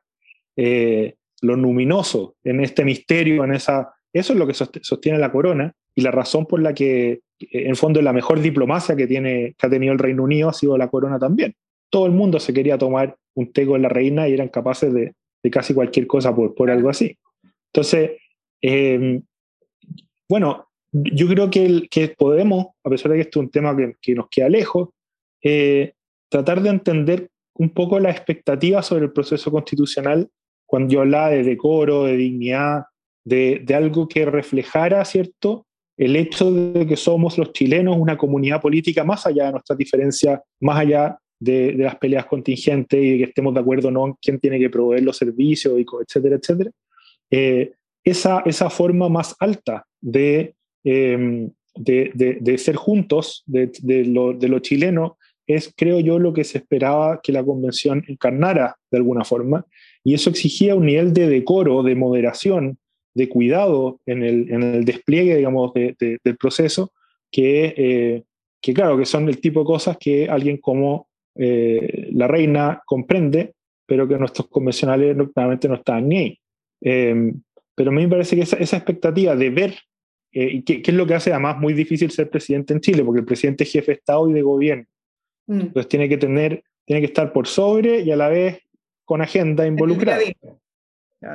[0.55, 5.73] Eh, lo luminoso en este misterio, en esa, eso es lo que sostiene la corona
[5.95, 9.69] y la razón por la que, en fondo, la mejor diplomacia que, tiene, que ha
[9.69, 11.55] tenido el Reino Unido ha sido la corona también.
[11.89, 15.13] Todo el mundo se quería tomar un té con la reina y eran capaces de,
[15.43, 17.17] de casi cualquier cosa por, por algo así.
[17.73, 18.11] Entonces,
[18.61, 19.21] eh,
[20.29, 23.95] bueno, yo creo que, que, podemos, a pesar de que esto es un tema que,
[24.01, 24.89] que nos queda lejos,
[25.41, 25.93] eh,
[26.29, 30.29] tratar de entender un poco la expectativa sobre el proceso constitucional
[30.65, 32.83] cuando yo hablaba de decoro, de dignidad,
[33.25, 35.65] de, de algo que reflejara, ¿cierto?,
[35.97, 40.39] el hecho de que somos los chilenos una comunidad política más allá de nuestras diferencias,
[40.59, 44.13] más allá de, las peleas contingentes y de que estemos de acuerdo o no en
[44.21, 46.71] quién tiene que proveer los servicios, y, etcétera, etcétera,
[47.31, 47.73] eh,
[48.03, 50.53] esa, esa forma más alta de,
[50.83, 53.71] em, de, de, ser juntos, de,
[54.05, 58.77] lo, de lo chileno, es, creo yo, lo que se esperaba que la convención encarnara
[58.91, 59.65] de alguna forma,
[60.03, 62.77] y eso exigía un nivel de decoro, de moderación,
[63.13, 66.93] de cuidado en el, en el despliegue, digamos, del proceso,
[67.31, 68.23] que, eh,
[68.61, 73.53] que claro, que son el tipo de cosas que alguien como eh, la reina comprende,
[73.85, 76.39] pero que nuestros convencionales realmente no están ni ahí.
[76.81, 77.41] Em,
[77.75, 79.75] pero a mí me parece que esa, esa expectativa de ver,
[80.33, 83.25] eh, que, es lo que hace además muy difícil ser presidente en Chile, porque el
[83.25, 84.85] presidente es jefe de Estado y de gobierno.
[85.47, 85.61] Mm.
[85.61, 88.61] Entonces tiene que tener, tiene que estar por sobre y a la vez
[89.05, 90.21] con agenda involucrada.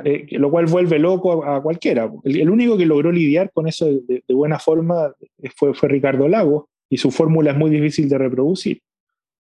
[0.03, 2.11] Eh, lo cual vuelve loco a, cualquiera.
[2.25, 5.13] El, único que logró lidiar con eso de, buena forma
[5.55, 8.81] fue, fue Ricardo Lago, y su fórmula es muy difícil de reproducir.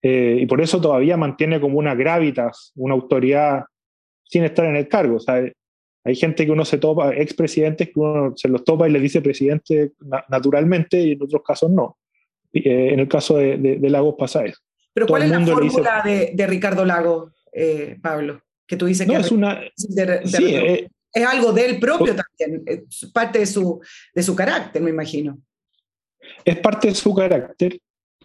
[0.02, 3.64] Eh, y por eso todavía mantiene como una gravitas, una autoridad
[4.24, 5.18] sin estar en el cargo.
[6.04, 9.20] hay gente que uno se topa, expresidentes que uno se los topa y le dice
[9.20, 9.92] presidente
[10.28, 11.98] naturalmente y en otros casos no.
[12.52, 14.58] Eh, en el caso de, de, Lagos pasa eso.
[14.92, 18.42] Pero ¿cuál es la fórmula de, Ricardo Lago, eh, Pablo?
[18.66, 19.60] Que tú dices que es, una,
[21.14, 23.80] es algo de él propio también, es parte de su,
[24.14, 25.38] de su carácter, me imagino.
[26.44, 27.78] Es parte de su carácter,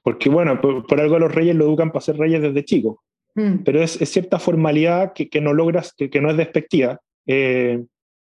[0.08, 2.96] porque bueno, por, algo los reyes lo educan para ser reyes desde chicos,
[3.36, 3.58] mm.
[3.66, 7.84] pero es, cierta formalidad que, que no logras, que, que, no es despectiva, eh,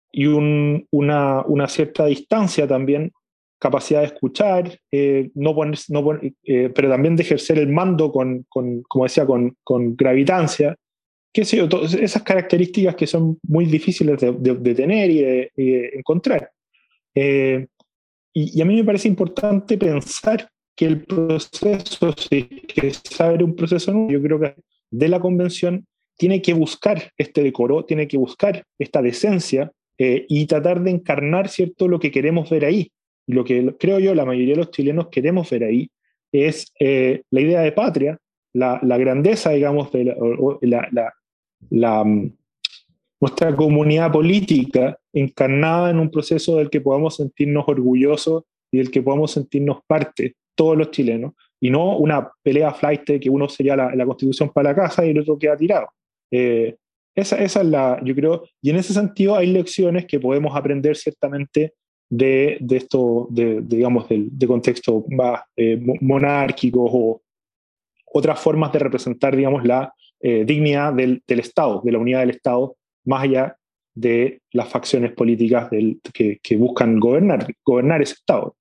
[0.10, 3.12] y un, una, una, cierta distancia también,
[3.60, 8.46] capacidad de escuchar, eh, no poner, no eh, pero también de ejercer el mando con,
[8.48, 10.78] con como decía, con, con gravitancia,
[11.34, 15.92] qué sé yo, todas esas características que son muy difíciles de, de, tener y de,
[15.96, 16.50] encontrar.
[17.14, 17.68] y,
[18.34, 23.91] y, a mí me parece importante pensar que el proceso, si que saber un proceso
[23.91, 24.56] nuevo, yo creo que
[24.91, 25.86] de la convención
[26.18, 31.50] tiene que buscar este decoro, tiene que buscar esta decencia eh, y tratar de encarnar,
[31.50, 32.91] ¿cierto?, lo que queremos ver ahí.
[33.28, 35.90] Lo que creo yo la mayoría de los chilenos queremos ver ahí
[36.32, 38.18] es eh, la idea de patria,
[38.54, 40.16] la, grandeza, digamos, de
[41.70, 42.32] la, mm,
[43.20, 49.02] nuestra comunidad política encarnada en un proceso del que podamos sentirnos orgullosos y del que
[49.02, 53.96] podamos sentirnos parte todos los chilenos, y no una pelea flight que uno sería la,
[53.96, 55.88] la constitución para la casa y el otro queda tirado.
[56.32, 56.76] Eh,
[57.16, 60.96] esa, esa, es la, yo creo, y en ese sentido hay lecciones que podemos aprender
[60.96, 61.74] ciertamente
[62.10, 67.22] de, de esto, de, digamos, de, de contexto más eh, monárquicos o
[68.14, 72.30] otras formas de representar, digamos, la eh, dignidad del, del, Estado, de la unidad del
[72.32, 72.76] Estado,
[73.06, 73.58] más allá
[73.96, 78.56] de las facciones políticas del, que, que buscan gobernar, gobernar ese Estado.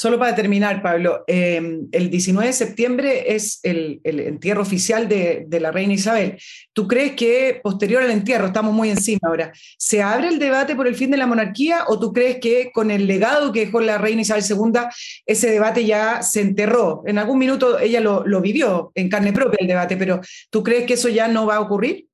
[0.00, 5.70] Solo para terminar, Pablo, em, el 19 de septiembre es el, entierro oficial de, la
[5.72, 6.38] reina Isabel.
[6.72, 10.86] ¿Tú crees que posterior al entierro, estamos muy encima ahora, se abre el debate por
[10.86, 13.98] el fin de la monarquía o tú crees que con el legado que dejó la
[13.98, 14.80] reina Isabel II,
[15.26, 17.02] ese debate ya se enterró?
[17.04, 20.94] En algún minuto ella lo, vivió en carne propia el debate, pero ¿tú crees que
[20.94, 22.06] eso ya no va a ocurrir?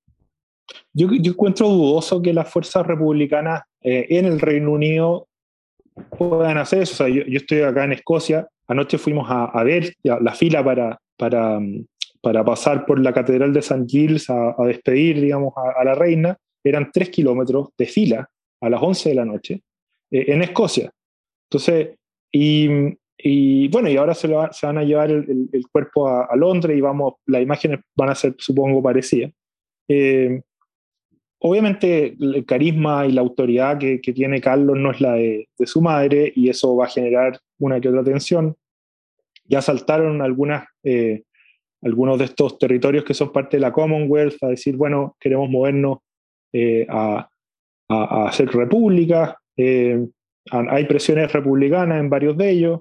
[0.92, 5.26] Yo, encuentro dudoso que las fuerzas republicanas eh, en el Reino Unido
[6.18, 7.05] puedan hacer eso.
[7.05, 11.60] O sea, yo, estoy acá en Escocia, anoche fuimos a, ver la fila para, para,
[12.20, 13.85] para, pasar por la Catedral de St.
[13.86, 16.36] Giles a, despedir, digamos, a, la reina.
[16.64, 18.28] Eran tres kilómetros de fila
[18.60, 19.62] a las 11 de la noche
[20.10, 20.90] eh, en Escocia.
[21.48, 21.97] Entonces,
[22.32, 22.68] y,
[23.18, 26.77] y, bueno, y ahora se, lo, se van a llevar el, el, cuerpo a, Londres
[26.77, 29.32] y vamos, las imágenes van a ser, supongo, parecidas.
[29.89, 30.43] Eh,
[31.48, 36.32] Obviamente el carisma y la autoridad que, tiene Carlos no es la de, su madre
[36.35, 38.56] y eso va a generar una que otra tensión.
[39.44, 40.20] Ya saltaron
[40.82, 41.23] eh,
[41.82, 45.98] algunos de estos territorios que son parte de la Commonwealth a decir, bueno, queremos movernos
[46.52, 47.31] eh, a,
[47.90, 49.36] a, hacer repúblicas.
[49.56, 50.05] Eh,
[50.51, 52.81] hay presiones republicanas en varios de ellos.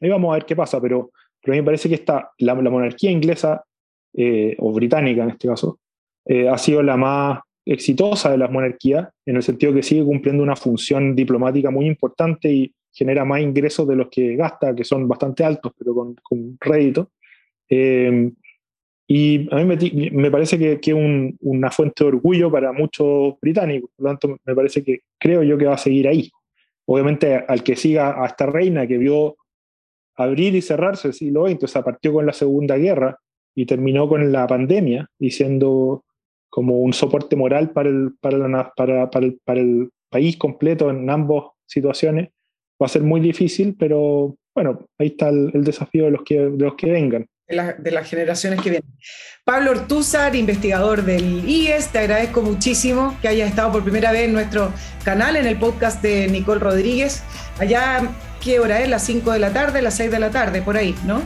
[0.00, 2.56] Ahí vamos a ver qué pasa, pero, pero a mí me parece que esta, la,
[2.56, 3.64] monarquía inglesa,
[4.58, 5.78] o británica en este caso,
[6.50, 10.56] ha sido la más exitosa de las monarquías, en el sentido que sigue cumpliendo una
[10.56, 15.44] función diplomática muy importante y genera más ingresos de los que gasta, que son bastante
[15.44, 17.10] altos, pero con, con rédito.
[17.68, 18.30] Eh,
[19.06, 23.34] y a mí me, me parece que es un, una fuente de orgullo para muchos
[23.40, 26.30] británicos, por lo tanto me parece que creo yo que va a seguir ahí.
[26.86, 29.36] Obviamente al que siga a esta reina que vio
[30.16, 33.18] abrir y cerrarse el siglo XX, o sea, partió con la Segunda Guerra
[33.54, 36.04] y terminó con la pandemia, diciendo
[36.52, 41.08] como un soporte moral para el, para, para, para, el, para el país completo en
[41.08, 42.28] ambas situaciones,
[42.80, 46.64] va a ser muy difícil, pero bueno, ahí está el, desafío de los que, de
[46.64, 47.26] los que vengan.
[47.48, 48.90] De, las generaciones que vienen.
[49.44, 54.34] Pablo Ortúzar, investigador del IES, te agradezco muchísimo que hayas estado por primera vez en
[54.34, 54.74] nuestro
[55.04, 57.22] canal, en el podcast de Nicole Rodríguez.
[57.58, 58.10] Allá,
[58.44, 58.90] ¿qué hora es?
[58.90, 61.22] ¿Las 5 de la tarde, las 6 de la tarde, por ahí, ¿no?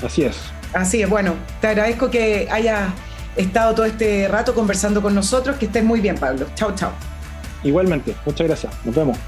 [0.00, 0.52] Así es.
[0.72, 2.92] Así es, bueno, te agradezco que hayas
[3.36, 6.46] estado todo este rato conversando con nosotros, que estés muy bien, Pablo.
[6.54, 6.92] Chao, chao.
[7.62, 8.72] Igualmente, muchas gracias.
[8.84, 9.18] Nos vemos.